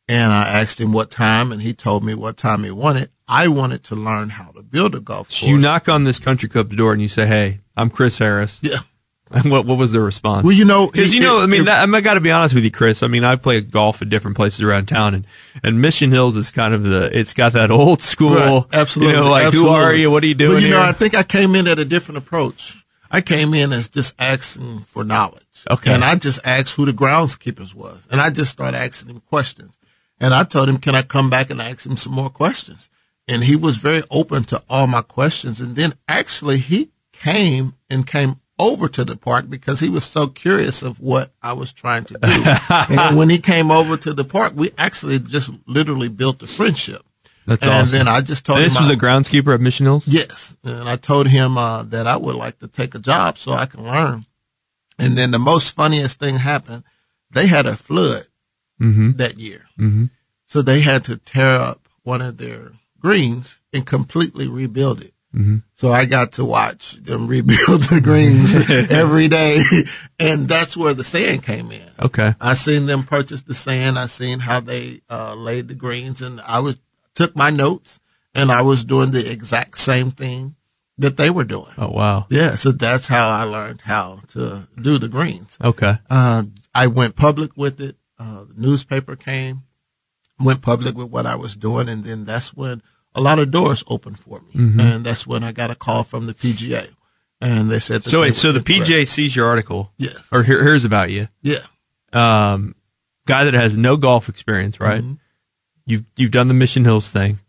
[0.08, 3.10] And I asked him what time, and he told me what time he wanted.
[3.28, 5.38] I wanted to learn how to build a golf course.
[5.40, 8.58] So you knock on this country club's door and you say, "Hey, I'm Chris Harris."
[8.62, 8.78] yeah.
[9.34, 10.44] And what what was the response?
[10.44, 12.30] Well, you know, Because you know, it- I mean, it- that, I got to be
[12.30, 13.02] honest with you, Chris.
[13.02, 15.26] I mean, I play golf at different places around town, and
[15.62, 17.08] and Mission Hills is kind of the.
[17.18, 18.34] It's got that old school.
[18.34, 18.64] Right.
[18.74, 19.14] Absolutely.
[19.14, 19.70] You know, like absolutely.
[19.70, 20.10] who are you?
[20.10, 20.76] What are you doing Well, you here?
[20.76, 22.84] know, I think I came in at a different approach.
[23.10, 25.46] I came in as just asking for knowledge.
[25.70, 25.92] Okay.
[25.92, 28.06] And I just asked who the groundskeepers was.
[28.10, 29.76] And I just started asking him questions.
[30.20, 32.88] And I told him, can I come back and ask him some more questions?
[33.28, 35.60] And he was very open to all my questions.
[35.60, 40.26] And then actually he came and came over to the park because he was so
[40.28, 42.42] curious of what I was trying to do.
[42.94, 47.02] and when he came over to the park, we actually just literally built a friendship.
[47.46, 47.98] That's all and awesome.
[47.98, 50.06] then I just told And him this was I- a groundskeeper at Mission Hills.
[50.06, 53.50] Yes, and I told him uh, that I would like to take a job so
[53.52, 54.26] I can learn.
[54.98, 56.84] And then the most funniest thing happened.
[57.30, 58.26] They had a flood
[58.78, 60.06] that year, mm-hmm.
[60.46, 65.14] so they had to tear up one of their greens and completely rebuild it.
[65.34, 65.58] Mm-hmm.
[65.74, 68.54] So I got to watch them rebuild the greens
[68.90, 69.62] every day,
[70.18, 71.88] and that's where the sand came in.
[72.00, 72.34] Okay.
[72.40, 73.98] I seen them purchase the sand.
[73.98, 76.80] I seen how they uh, laid the greens, and I was
[77.14, 77.98] took my notes,
[78.34, 80.56] and I was doing the exact same thing
[81.02, 81.72] that they were doing.
[81.76, 82.26] Oh wow.
[82.30, 85.58] Yeah, so that's how I learned how to do the greens.
[85.62, 85.98] Okay.
[86.08, 87.96] Uh, I went public with it.
[88.18, 89.62] Uh, the newspaper came,
[90.40, 92.82] went public with what I was doing, and then that's when
[93.14, 94.80] a lot of doors opened for me, Mm-hmm.
[94.80, 96.88] and that's when I got a call from the PGA,
[97.40, 98.02] and they said.
[98.04, 100.28] That So they so the PGA sees your article, Yes.
[100.32, 101.26] or here's about you.
[101.42, 101.66] Yeah.
[102.14, 102.74] Um,
[103.26, 105.02] guy that has no golf experience, right?
[105.02, 105.14] Mm-hmm.
[105.84, 107.40] You've you've done the Mission Hills thing.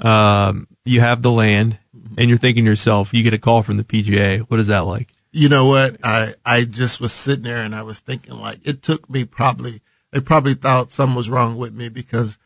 [0.00, 1.87] Um, you have the land, Mm-hmm.
[2.18, 4.40] And you're thinking to yourself, you get a call from the PGA.
[4.40, 5.08] What is that like?
[5.32, 5.96] you know what?
[6.02, 9.82] I, I just was sitting there and I was thinking like it took me probably,
[10.10, 12.38] they probably thought something was wrong with me because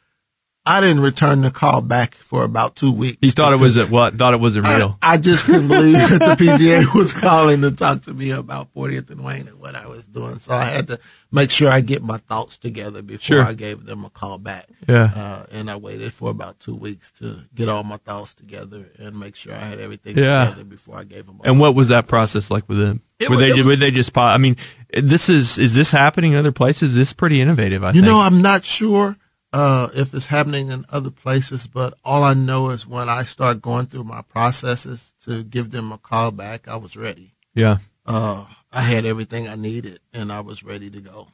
[0.65, 3.19] I didn't return the call back for about two weeks.
[3.21, 4.15] He thought it was a, what?
[4.17, 4.97] Thought it wasn't real.
[5.03, 9.11] I just couldn't believe that the PGA was calling to talk to me about 40th
[9.11, 10.39] and Wayne and what I was doing.
[10.39, 11.01] So I had to
[11.33, 13.43] make sure I get my thoughts together before Sure.
[13.45, 14.67] I gave them a call back.
[14.89, 15.11] Yeah.
[15.15, 19.19] Uh, and I waited for about two weeks to get all my thoughts together and
[19.19, 20.45] make sure I had everything Yeah.
[20.45, 23.03] together before I gave them And what was that process like with them?
[23.19, 24.17] It were wa- they was- were they just?
[24.17, 24.57] I mean,
[24.93, 26.95] this is is this happening in other places?
[26.95, 27.83] This is pretty innovative.
[27.83, 28.05] I You think.
[28.07, 29.17] know, I'm not sure
[29.53, 33.63] uh, if it's happening in other places, but all I know is when I start
[33.63, 37.35] going through my processes to give them a call back, I was ready.
[37.55, 37.79] yeah.
[38.05, 41.29] Uh, I had everything I needed, and I was ready to go.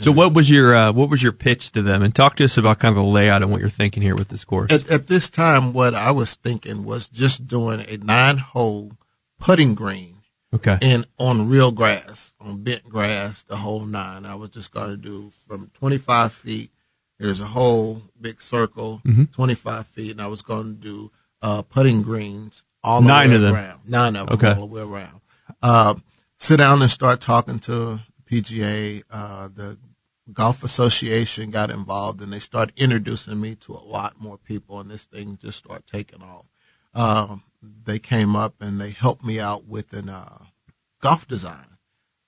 [0.00, 2.02] So what was your uh, what was your pitch to them?
[2.02, 4.28] And talk to us about kind of the layout and what you're thinking here with
[4.28, 4.72] this course.
[4.72, 8.92] At, at this time, what I was thinking was just doing a nine-hole
[9.40, 10.18] putting green
[10.54, 10.78] okay.
[10.80, 14.24] and on real grass, on bent grass, the whole nine.
[14.24, 16.70] I was just going to do from 25 feet.
[17.18, 19.24] There's a whole big circle, Mm-hmm.
[19.24, 21.10] 25 feet, and I was going to do
[21.42, 23.54] uh, putting greens all Nine the way of them.
[23.54, 23.80] around.
[23.88, 24.48] Nine of them Okay.
[24.52, 25.20] all the way around.
[25.62, 25.94] Uh,
[26.36, 28.00] sit down and start talking to
[28.30, 29.02] PGA.
[29.10, 29.78] Uh, the
[30.32, 34.90] Golf Association got involved, and they started introducing me to a lot more people, and
[34.90, 36.46] this thing just started taking off.
[36.94, 40.44] Um, they came up and they helped me out with an uh,
[41.00, 41.76] golf design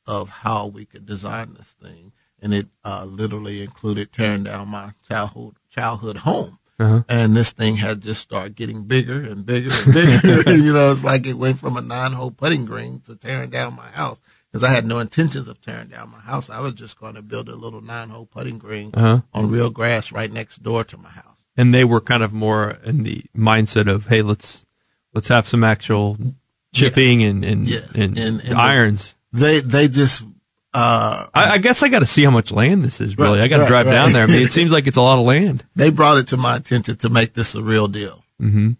[0.06, 4.92] of how we could design this thing, and it uh, literally included tearing down my
[5.08, 6.58] childhood childhood home.
[7.08, 10.50] And this thing had just started getting bigger and bigger and bigger.
[10.56, 13.88] you know, it's like it went from a nine-hole putting green to tearing down my
[13.90, 14.18] house
[14.50, 16.48] because I had no intentions of tearing down my house.
[16.48, 19.20] I was just going to build a little nine-hole putting green Uh-huh.
[19.34, 21.44] on real grass right next door to my house.
[21.54, 24.64] and they were kind of more in the mindset of, hey, let's
[25.12, 26.16] let's have some actual
[26.72, 27.94] chipping and and, Yes.
[27.94, 29.14] and, And- and irons.
[29.34, 30.22] They they just
[30.72, 33.18] uh I, I guess I got to see how much land this is.
[33.18, 33.92] Really, Right, I got to right, drive right.
[33.92, 34.24] down there.
[34.24, 35.64] I mean, it seems like it's a lot of land.
[35.74, 38.24] they brought it to my attention to make this a real deal.
[38.38, 38.72] hmm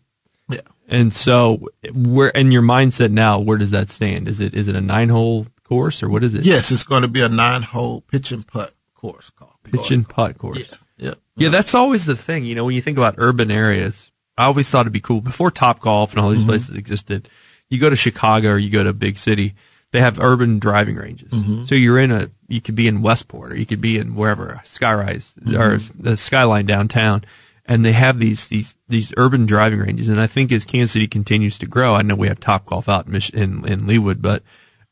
[0.49, 0.61] Yeah.
[0.89, 4.29] And so, where in your mindset now, where does that stand?
[4.29, 6.45] Is it is it a nine hole course or what is it?
[6.45, 10.09] Yes, it's going to be a nine hole pitch and putt course called pitch and
[10.09, 10.59] putt course.
[10.59, 10.77] Yeah,
[11.09, 11.15] yeah.
[11.37, 12.45] Yeah, that's always the thing.
[12.45, 15.51] You know, when you think about urban areas, I always thought it'd be cool before
[15.51, 17.29] Top Golf and all these places existed.
[17.69, 19.55] You go to Chicago or you go to a big city,
[19.93, 21.33] they have urban driving ranges.
[21.69, 24.61] So you're in a, you could be in Westport or you could be in wherever,
[24.65, 27.25] Skyrise or the Skyline downtown.
[27.67, 30.09] And they have these, these, these urban driving ranges.
[30.09, 32.89] And I think as Kansas City continues to grow, I know we have Top Golf
[32.89, 34.43] out in, Mich- in, in Leawood, but,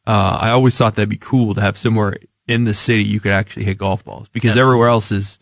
[0.07, 2.15] uh, I always thought that'd be cool to have somewhere
[2.47, 5.39] in the city you could actually hit golf balls because everywhere else is,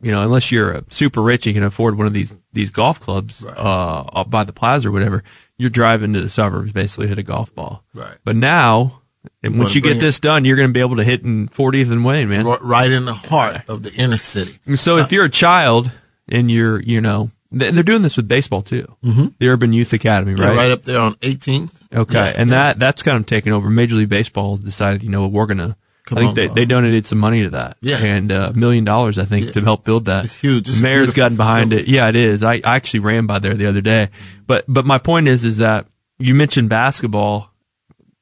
[0.00, 3.42] you know, unless you're super rich and can afford one of these these golf clubs
[3.42, 3.56] Right.
[3.56, 5.22] uh, up by the plaza or whatever,
[5.56, 7.84] you're driving to the suburbs basically to hit a golf ball.
[7.94, 8.16] Right.
[8.24, 8.97] But now,
[9.42, 11.90] and once you get this done, you're going to be able to hit in 40th
[11.92, 12.46] and Wayne, man.
[12.46, 14.58] Right in the heart of the inner city.
[14.66, 15.90] And so if you're a child
[16.28, 18.86] and you're, you know, th- they're doing this with baseball too.
[19.04, 19.28] Mm-hmm.
[19.38, 20.56] The Urban Youth Academy, Yeah, right?
[20.56, 21.70] right up there on 18th.
[21.94, 22.56] Okay, Yeah, and yeah.
[22.56, 23.70] that that's kind of taken over.
[23.70, 25.76] Major League Baseball decided, you know, we're gonna.
[26.04, 27.76] Come I think on, they, they donated some money to that.
[27.82, 27.98] Yeah.
[27.98, 29.54] and uh, a million dollars, I think, Yes.
[29.54, 30.24] to help build that.
[30.24, 30.66] It's huge.
[30.66, 31.90] It's the mayor's gotten behind facility.
[31.92, 31.94] it.
[31.94, 32.42] Yeah, it is.
[32.42, 34.08] I, I actually ran by there the other day.
[34.46, 35.86] But but my point is, is that
[36.18, 37.50] you mentioned basketball,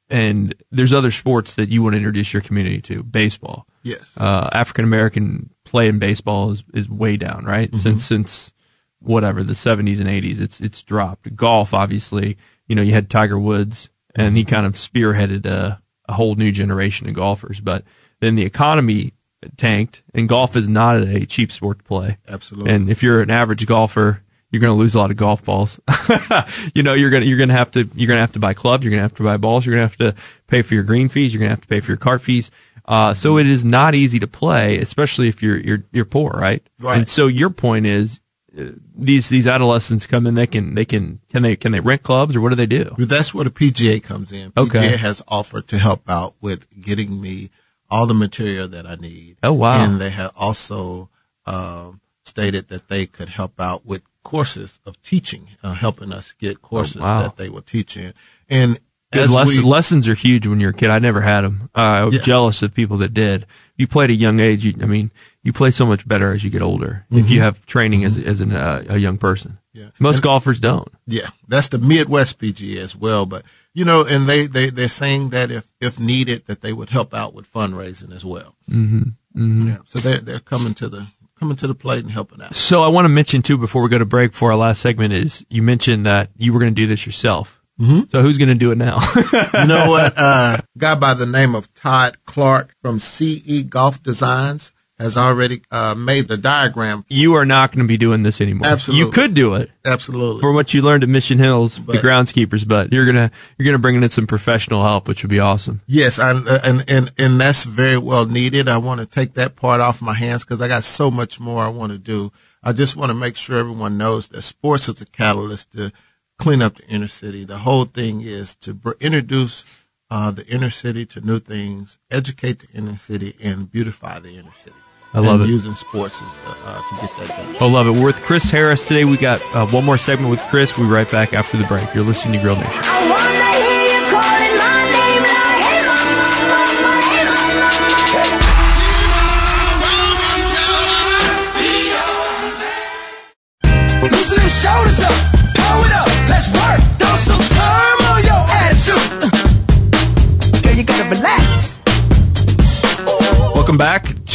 [0.09, 3.03] and there's other sports that you want to introduce your community to.
[3.03, 4.13] Baseball Yes.
[4.17, 7.69] uh, African American play in baseball is, is way down, right?
[7.69, 7.79] Mm-hmm.
[7.81, 8.51] Since since
[8.99, 11.35] whatever the seventies and eighties, it's it's dropped.
[11.35, 14.35] Golf, obviously, you know, you had Tiger Woods, and Mm-hmm.
[14.37, 17.59] he kind of spearheaded a, a whole new generation of golfers.
[17.59, 17.83] But
[18.19, 19.13] then the economy
[19.57, 22.17] tanked, and golf is not a cheap sport to play.
[22.27, 22.71] Absolutely.
[22.73, 25.79] And if you're an average golfer, you're going to lose a lot of golf balls.
[26.73, 28.39] you know, you're going to, you're going to have to, you're going to have to
[28.39, 28.83] buy clubs.
[28.83, 29.65] You're going to have to buy balls.
[29.65, 31.33] You're going to have to pay for your green fees.
[31.33, 32.49] You're going to have to pay for your cart fees.
[32.85, 36.63] Uh, so it is not easy to play, especially if you're, you're, you're poor, right?
[36.79, 36.99] Right.
[36.99, 38.21] And so your point is,
[38.57, 42.03] uh, these, these adolescents come in, they can, they can, can they, can they rent
[42.03, 42.95] clubs or what do they do?
[42.97, 44.53] That's where the PGA comes in.
[44.55, 44.79] Okay.
[44.79, 47.49] PGA has offered to help out with getting me
[47.89, 49.37] all the material that I need.
[49.43, 49.83] Oh, wow.
[49.83, 51.09] And they have also
[51.45, 56.61] um, stated that they could help out with courses of teaching, uh, helping us get
[56.61, 57.21] courses Oh, wow.
[57.23, 58.13] that they will teach in.
[58.49, 58.77] And
[59.13, 60.89] as lesson, we, lessons are huge when you're a kid.
[60.89, 61.69] I never had them.
[61.73, 62.23] Uh, I was Yeah.
[62.23, 63.45] jealous of people that did.
[63.77, 64.65] You play at a young age.
[64.65, 65.11] You, I mean,
[65.43, 68.41] you play so much better as you get older if you have training as as
[68.41, 69.51] an, uh, a young person.
[69.51, 69.79] Mm-hmm.
[69.79, 69.89] Yeah.
[69.99, 70.89] Most golfers don't.
[71.05, 73.25] Yeah, that's the Midwest PGA as well.
[73.25, 76.89] But you know, and they they they're saying that if if needed, that they would
[76.89, 78.55] help out with fundraising as well.
[78.69, 79.03] Mm-hmm.
[79.37, 79.67] Mm-hmm.
[79.67, 81.07] Yeah, so they're they're coming to the
[81.39, 82.55] coming to the plate and helping out.
[82.55, 85.13] So I want to mention too before we go to break for our last segment
[85.13, 87.61] is you mentioned that you were going to do this yourself.
[87.79, 88.09] Mm-hmm.
[88.09, 88.99] So who's going to do it now?
[89.15, 90.13] you know what?
[90.17, 95.61] Uh, a guy by the name of Todd Clark from CE Golf Designs has already
[95.69, 97.05] uh, made the diagram.
[97.07, 98.67] you are not going to be doing this anymore.
[98.67, 99.05] Absolutely.
[99.05, 100.41] You could do it Absolutely.
[100.41, 104.01] for what you learned at Mission Hills, the groundskeepers, but you're gonna you're gonna bring
[104.01, 105.81] in some professional help, which would be awesome.
[105.85, 108.67] Yes, I, and and and that's very well needed.
[108.67, 111.63] I want to take that part off my hands because I got so much more
[111.63, 112.31] I want to do.
[112.63, 115.91] I just want to make sure everyone knows that sports is a catalyst to
[116.39, 117.45] clean up the inner city.
[117.45, 119.63] The whole thing is to br- introduce
[120.09, 124.53] uh, the inner city to new things, educate the inner city, and beautify the inner
[124.53, 124.75] city.
[125.13, 125.53] I love and it.
[125.53, 127.55] Using sports is, uh, uh, to get that done.
[127.61, 127.91] I love it.
[127.91, 129.05] We're with Chris Harris today.
[129.05, 130.77] We got uh, one more segment with Chris.
[130.77, 131.87] We'll be right back after the break.
[131.95, 133.56] You're listening to Grill Nation.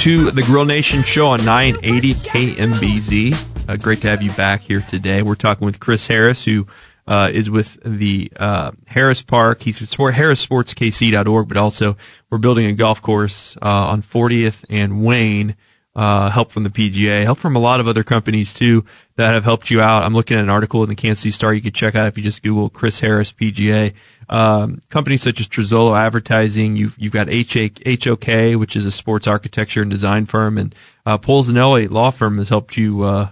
[0.03, 3.69] To the Grill Nation show on 980 KMBZ.
[3.69, 5.23] Uh, great to have you back here today.
[5.23, 6.67] We're talking with Chris Harris, who
[7.07, 9.62] uh, is with the uh, Harris Park.
[9.62, 11.97] He's with sport, harrissportskc.org, but also
[12.31, 15.55] we're building a golf course uh, on 40th and Wayne.
[15.95, 18.85] Uh, help from the PGA, help from a lot of other companies too
[19.17, 20.03] that have helped you out.
[20.03, 22.17] I'm looking at an article in the Kansas City Star you could check out if
[22.17, 23.93] you just Google Chris Harris PGA.
[24.29, 29.83] Um, companies such as Trozzolo Advertising, you've you've got HOK, which is a sports architecture
[29.83, 30.75] and design firm, and
[31.05, 33.31] uh, Polsinelli Law Firm has helped you uh,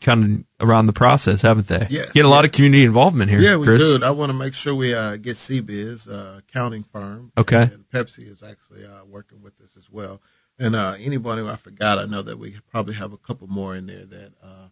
[0.00, 1.86] kind of around the process, haven't they?
[1.90, 3.40] Yeah, Get a lot of community involvement here.
[3.40, 3.82] Yeah, we Chris.
[3.82, 4.04] do.
[4.04, 7.32] I want to make sure we uh, get CBiz, uh, accounting firm.
[7.36, 7.62] Okay.
[7.62, 10.20] And Pepsi is actually uh, working with us as well.
[10.58, 13.86] And uh, anybody I forgot, I know that we probably have a couple more in
[13.86, 14.63] there that uh,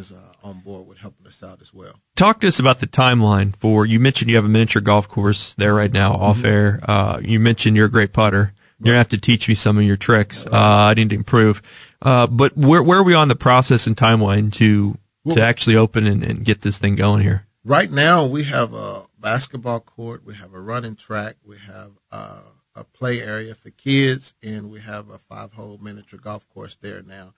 [0.00, 2.00] is uh, on board with helping us out as well.
[2.16, 3.86] Talk to us about the timeline for.
[3.86, 6.46] You mentioned you have a miniature golf course there right now, off Mm-hmm.
[6.46, 6.80] air.
[6.82, 8.52] Uh, you mentioned you're a great putter.
[8.78, 10.46] You're gonna have to teach me some of your tricks.
[10.46, 10.50] Uh,
[10.90, 11.60] I need to improve.
[12.00, 14.96] Uh, but where where are we on the process and timeline to
[15.34, 17.46] to actually open and, and get this thing going here?
[17.62, 22.40] Right now, we have a basketball court, we have a running track, we have uh,
[22.74, 27.34] a play area for kids, and we have a five-hole miniature golf course there now.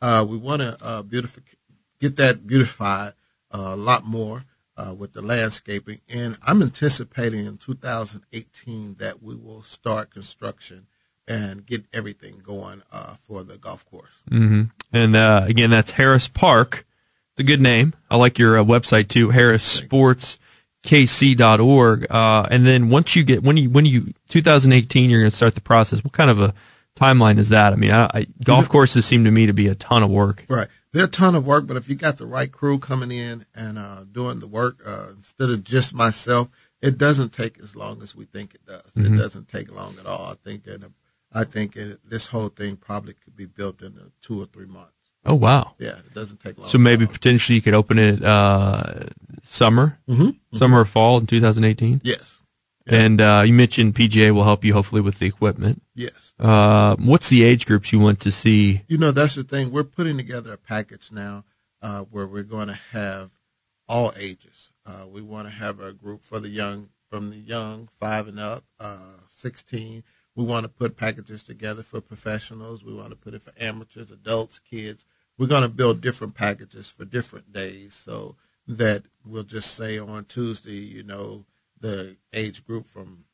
[0.00, 1.42] Uh, we want to uh, beautify,
[2.00, 3.12] get that beautified
[3.52, 4.44] uh, a lot more
[4.76, 10.86] uh, with the landscaping, and I'm anticipating in 2018 that we will start construction
[11.28, 14.22] and get everything going uh, for the golf course.
[14.28, 16.84] hmm And uh, again, that's Harris Park.
[17.32, 17.94] It's a good name.
[18.10, 22.06] I like your uh, website too, harrissportskc.org.
[22.10, 25.54] Uh, and then once you get when you when you 2018, you're going to start
[25.54, 26.02] the process.
[26.04, 26.54] What kind of a
[26.94, 27.72] timeline is that?
[27.72, 30.46] I mean, I, I, golf courses seem to me to be a ton of work.
[30.48, 30.68] Right.
[30.96, 33.78] They're a ton of work, but if you got the right crew coming in and
[33.78, 36.48] uh, doing the work uh, instead of just myself,
[36.80, 38.80] it doesn't take as long as we think it does.
[38.96, 39.14] Mm-hmm.
[39.14, 40.30] It doesn't take long at all.
[40.30, 40.82] I think it,
[41.34, 43.92] I think it, this whole thing probably could be built in
[44.22, 44.92] two or three months.
[45.26, 45.74] Oh wow!
[45.78, 46.66] Yeah, it doesn't take long.
[46.66, 47.12] So maybe all.
[47.12, 49.00] potentially you could open it uh,
[49.42, 50.56] summer, Mm-hmm.
[50.56, 52.00] summer or fall in 2018.
[52.04, 52.35] yes,
[52.86, 55.82] And uh, you mentioned PGA will help you hopefully with the equipment.
[55.94, 56.34] yes.
[56.38, 58.82] Uh, what's the age groups you want to see?
[58.86, 59.72] You know, that's the thing.
[59.72, 61.44] We're putting together a package now
[61.82, 63.30] uh, where we're going to have
[63.88, 64.70] all ages.
[64.84, 68.38] Uh, we want to have a group for the young, from the young, five and
[68.38, 70.04] up, uh, 16.
[70.34, 72.84] We want to put packages together for professionals.
[72.84, 75.06] We want to put it for amateurs, adults, kids.
[75.38, 80.24] We're going to build different packages for different days so that we'll just say on
[80.24, 81.46] Tuesday, you know,
[81.80, 83.24] the age group from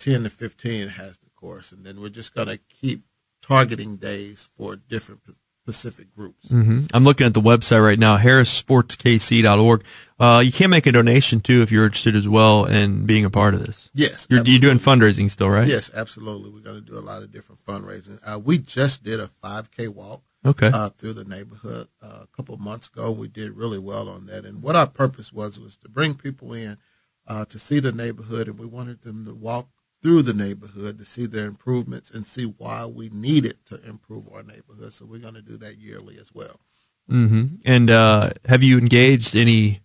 [0.00, 1.72] 10 to 15 has the course.
[1.72, 3.04] And then we're just going to keep
[3.40, 5.20] targeting days for different
[5.64, 6.48] specific groups.
[6.48, 9.84] hmm I'm looking at the website right now, harrissportskc.org.
[10.18, 13.30] Uh, you can make a donation too if you're interested as well in being a
[13.30, 13.88] part of this.
[13.94, 14.26] Yes.
[14.28, 15.68] You're, you're doing fundraising still, right?
[15.68, 16.50] Yes, absolutely.
[16.50, 18.18] We're going to do a lot of different fundraising.
[18.26, 20.70] Uh, we just did a 5K walk Okay.
[20.72, 23.12] uh, through the neighborhood uh, a couple months ago.
[23.12, 24.44] We did really well on that.
[24.44, 26.78] And what our purpose was was to bring people in
[27.26, 29.68] uh, to see the neighborhood, and we wanted them to walk
[30.02, 34.42] through the neighborhood to see their improvements and see why we needed to improve our
[34.42, 34.92] neighborhood.
[34.92, 36.60] So we're going to do that yearly as well.
[37.08, 39.80] hmm And uh, have you engaged any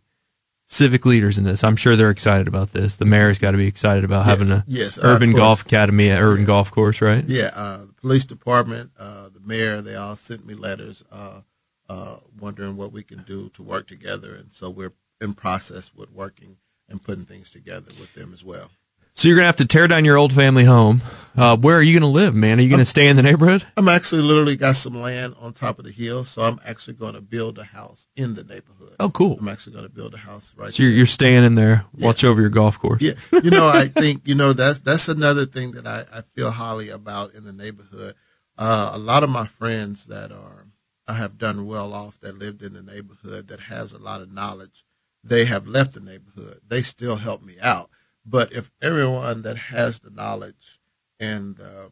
[0.66, 1.64] civic leaders in this?
[1.64, 2.98] I'm sure they're excited about this.
[2.98, 5.40] The mayor's got to be excited about having a yes, uh, urban course.
[5.40, 7.24] golf academy at Urban Golf Course, right?
[7.28, 11.42] Yeah, uh, the police department, uh, the mayor, they all sent me letters uh,
[11.88, 14.34] uh, wondering what we can do to work together.
[14.34, 16.58] And so we're in process with working
[16.90, 18.72] and putting things together with them as well.
[19.18, 21.02] So you're gonna have to tear down your old family home.
[21.36, 22.60] Uh, where are you gonna live, man?
[22.60, 23.66] Are you gonna stay in the neighborhood?
[23.76, 27.16] I'm actually literally got some land on top of the hill, so I'm actually going
[27.16, 28.96] to build a house in the neighborhood.
[29.00, 29.38] Oh, cool.
[29.40, 31.86] I'm actually going to build a house right So you're, you're staying in there.
[31.98, 33.02] Watch over your golf course.
[33.02, 36.52] Yeah, you know, I think you know that's that's another thing that I, I feel
[36.52, 38.14] highly about in the neighborhood.
[38.56, 40.68] Uh, a lot of my friends that are
[41.08, 44.32] I have done well off that lived in the neighborhood that has a lot of
[44.32, 44.84] knowledge,
[45.28, 46.62] they have left the neighborhood.
[46.68, 47.90] They still help me out.
[48.26, 50.80] But if everyone that has the knowledge
[51.20, 51.92] and the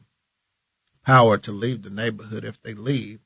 [1.05, 3.19] power to leave the neighborhood, if they leave,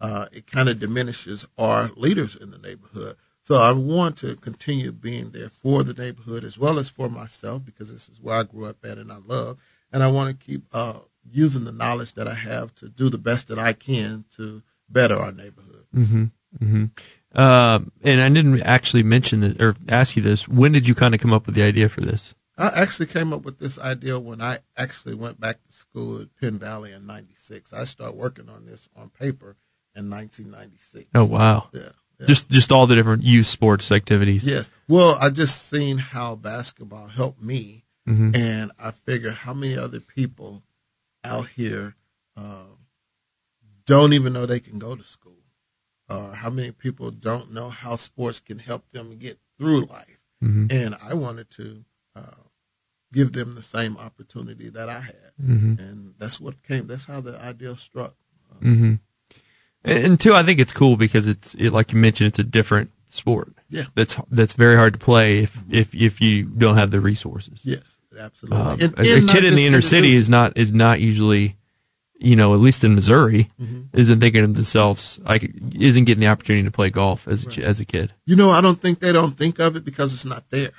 [0.00, 3.16] uh, it kind of diminishes our leaders in the neighborhood.
[3.42, 7.64] So I want to continue being there for the neighborhood as well as for myself
[7.64, 9.58] because this is where I grew up at and I love.
[9.92, 11.00] And I want to keep uh,
[11.30, 15.16] using the knowledge that I have to do the best that I can to better
[15.16, 15.86] our neighborhood.
[15.94, 16.24] Mm-hmm.
[16.60, 16.84] Mm-hmm.
[17.36, 20.48] Um, and I didn't actually mention this or ask you this.
[20.48, 22.34] When did you kind of come up with the idea for this?
[22.58, 26.28] I actually came up with this idea when I actually went back to school at
[26.40, 27.74] Penn Valley in '96.
[27.74, 29.56] I started working on this on paper
[29.94, 31.08] in 1996.
[31.14, 31.68] Oh wow!
[31.74, 31.80] Yeah.
[32.18, 32.26] yeah.
[32.26, 34.44] Just just all the different youth sports activities.
[34.44, 34.70] Yes.
[34.88, 38.34] Well, I just seen how basketball helped me, Mhm.
[38.34, 40.62] and I figured how many other people
[41.22, 41.94] out here
[42.38, 42.64] uh,
[43.84, 45.25] don't even know they can go to school,
[46.08, 50.18] or how many people don't know how sports can help them get through life.
[50.42, 50.70] Mhm.
[50.70, 51.84] And I wanted to
[52.14, 52.42] uh,
[53.12, 55.78] give them the same opportunity that I had, Mhm.
[55.78, 56.86] and that's what came.
[56.86, 58.14] That's how the idea struck.
[58.62, 58.94] Mm-hmm.
[59.84, 62.44] And, and two, I think it's cool because it's it, like you mentioned, it's a
[62.44, 63.52] different sport.
[63.68, 63.84] Yeah.
[63.94, 67.60] That's that's very hard to play if if if you don't have the resources.
[67.62, 67.82] Yes,
[68.18, 68.58] absolutely.
[68.60, 71.00] Um, And- a, and a not kid in the inner city is not is not
[71.00, 71.56] usually,
[72.18, 73.88] you know, at least in Missouri, Mhm.
[73.92, 77.78] isn't thinking of themselves like isn't getting the opportunity to play golf as a, as
[77.80, 78.12] a kid.
[78.24, 80.72] You know, I don't think they don't think of it because it's not there.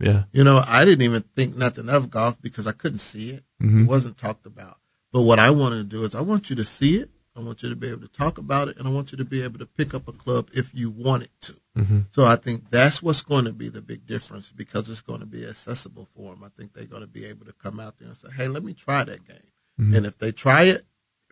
[0.00, 0.24] Yeah.
[0.32, 3.44] You know, I didn't even think nothing of golf because I couldn't see it.
[3.62, 3.82] Mhm.
[3.82, 4.78] It wasn't talked about.
[5.12, 7.10] But what I want to do is I want you to see it.
[7.36, 9.24] I want you to be able to talk about it, and I want you to
[9.24, 11.54] be able to pick up a club if you wanted to.
[12.12, 15.26] So I think that's what's going to be the big difference because it's going to
[15.26, 16.44] be accessible for them.
[16.44, 18.62] I think they're going to be able to come out there and say, "Hey, let
[18.62, 19.38] me try that game,"
[19.78, 20.84] and if they try it,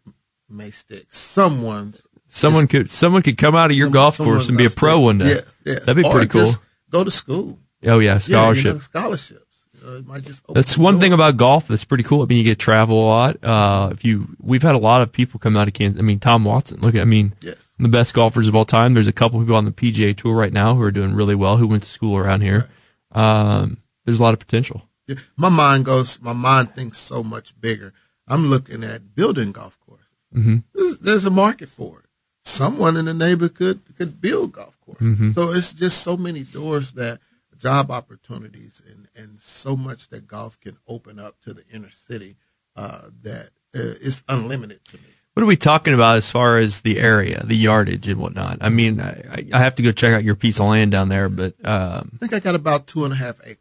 [0.06, 0.12] it
[0.48, 1.12] may stick.
[1.14, 4.70] Someone's Someone could someone could come out of your some- golf course and be a
[4.70, 5.02] pro stick.
[5.04, 5.24] one day.
[5.26, 5.78] Yes, yes.
[5.80, 6.50] That'd be Or pretty cool.
[6.90, 7.58] Go to school.
[7.86, 8.64] oh yeah, Yeah, scholarship.
[8.64, 9.40] you know, scholarships.
[9.84, 12.22] It might just open That's one thing about golf that's pretty cool.
[12.22, 13.44] I mean, you get to travel a lot.
[13.44, 15.98] Uh, if you, we've had a lot of people come out of Kansas.
[15.98, 16.78] I mean, Tom Watson.
[16.80, 17.56] Look, at, I mean, Yes.
[17.80, 18.94] the best golfers of all time.
[18.94, 21.56] There's a couple people on the PGA Tour right now who are doing really well.
[21.56, 22.68] Who went to school around here.
[23.10, 24.82] Um, there's a lot of potential.
[25.08, 26.20] Yeah, my mind goes.
[26.22, 27.92] My mind thinks so much bigger.
[28.32, 30.06] I'm looking at building golf courses.
[30.34, 30.56] Mm-hmm.
[30.74, 32.06] There's, there's a market for it.
[32.44, 35.12] Someone in the neighborhood could, could build golf courses.
[35.12, 35.30] Mm-hmm.
[35.32, 37.20] So it's just so many doors that
[37.58, 42.36] job opportunities and, and so much that golf can open up to the inner city
[42.74, 45.10] uh, that uh, it's unlimited to me.
[45.34, 48.58] What are we talking about as far as the area, the yardage and whatnot?
[48.60, 51.28] I mean, I, I have to go check out your piece of land down there,
[51.28, 53.58] but um, I think I got about two and a half acres.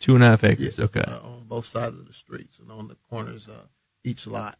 [0.00, 0.78] two and a half acres.
[0.78, 1.00] Okay.
[1.00, 3.68] uh, on both sides of the streets and on the corners of
[4.04, 4.56] each lot.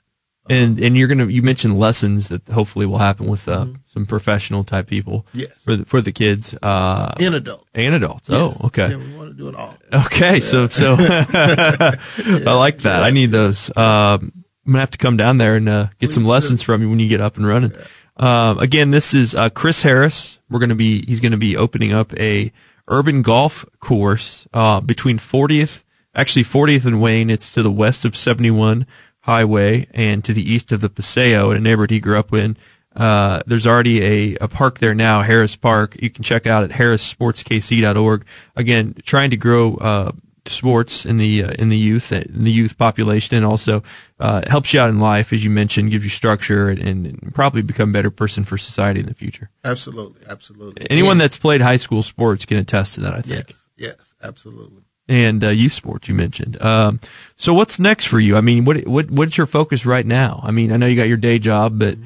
[0.50, 4.62] and and you're gonna you mentioned lessons that hopefully will happen with uh, some professional
[4.64, 5.26] type people.
[5.32, 5.52] Yes.
[5.62, 6.54] For the, for the kids.
[6.60, 7.66] Uh, In adult.
[7.74, 8.28] and adults.
[8.28, 8.40] Yes.
[8.40, 8.90] Oh, okay.
[8.90, 9.74] Yeah, we want to do it all.
[10.06, 13.02] Okay, so so I like that.
[13.02, 13.74] I need those.
[13.76, 14.32] Um,
[14.66, 16.98] I'm gonna have to come down there and uh, get some lessons from you when
[16.98, 17.72] you get up and running.
[18.16, 20.38] Um, again, this is uh, Chris Harris.
[20.48, 22.52] We're gonna be he's gonna be opening up a
[22.88, 25.84] urban golf course uh, between 40th,
[26.14, 27.30] actually 40th and Wayne.
[27.30, 28.86] It's to the west of 71
[29.24, 32.56] Highway and to the east of the Paseo, in a neighborhood he grew up in.
[32.94, 35.96] Uh, there's already a, a park there now, Harris Park.
[36.00, 38.24] You can check out at harrissportskc.org.
[38.54, 40.12] Again, trying to grow uh,
[40.46, 43.82] sports in the uh, in the youth in the youth population, and also
[44.20, 47.62] uh, helps you out in life, as you mentioned, gives you structure, and, and probably
[47.62, 49.50] become a better person for society in the future.
[49.64, 50.86] Absolutely, absolutely.
[50.90, 51.24] Anyone Yeah.
[51.24, 53.14] that's played high school sports can attest to that.
[53.14, 54.82] I think yes, yes, absolutely.
[55.08, 56.60] And uh, youth sports you mentioned.
[56.62, 57.00] Um,
[57.36, 58.36] so what's next for you?
[58.36, 60.40] I mean, what what what's your focus right now?
[60.42, 61.96] I mean, I know you got your day job, but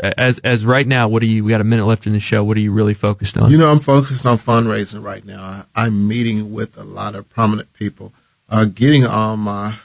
[0.00, 1.44] as as right now, what are you?
[1.44, 2.44] We got a minute left in the show.
[2.44, 3.50] What are you really focused on?
[3.50, 5.42] You know, I'm focused on fundraising right now.
[5.42, 8.12] I, I'm meeting with a lot of prominent people,
[8.48, 9.76] uh, getting all my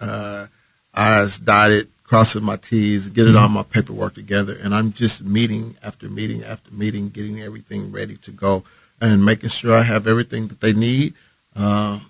[0.00, 0.46] uh,
[0.94, 6.08] I's dotted, crossing my T's, getting all my paperwork together, and I'm just meeting after
[6.08, 8.64] meeting after meeting, getting everything ready to go,
[9.00, 11.14] and making sure I have everything that they need,
[11.56, 12.00] uh,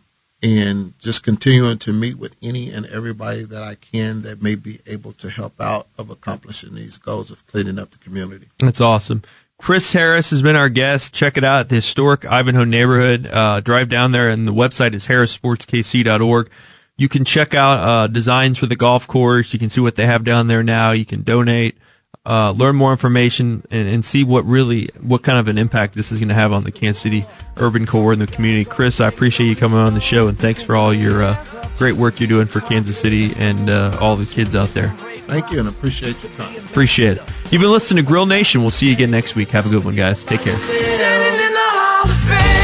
[0.43, 4.81] and just continuing to meet with any and everybody that I can that may be
[4.87, 8.49] able to help out of accomplishing these goals of cleaning up the community.
[8.59, 9.23] That's awesome.
[9.59, 11.15] Chris Harris has been our guest.
[11.15, 13.27] Check it out at the historic Ivanhoe neighborhood.
[13.27, 16.51] Uh, drive down there, and the website is harrissportskc.org.
[16.99, 19.53] You can check out uh, designs for the golf course.
[19.53, 20.93] You can see what they have down there now.
[20.93, 21.79] You can donate,
[22.27, 26.11] uh, learn more information, and, and see what really what kind of an impact this
[26.11, 27.25] is going to have on the Kansas City
[27.59, 28.65] urban core and the community.
[28.65, 31.95] Chris, I appreciate you coming on the show, and thanks for all your uh, great
[31.95, 34.89] work you're doing for Kansas City and uh, all the kids out there.
[35.27, 36.55] Thank you and appreciate your time.
[36.67, 37.23] Appreciate it.
[37.51, 38.61] You've been listening to Grill Nation.
[38.61, 39.49] We'll see you again next week.
[39.49, 40.25] Have a good one, guys.
[40.25, 40.57] Take care.
[40.57, 42.56] Sit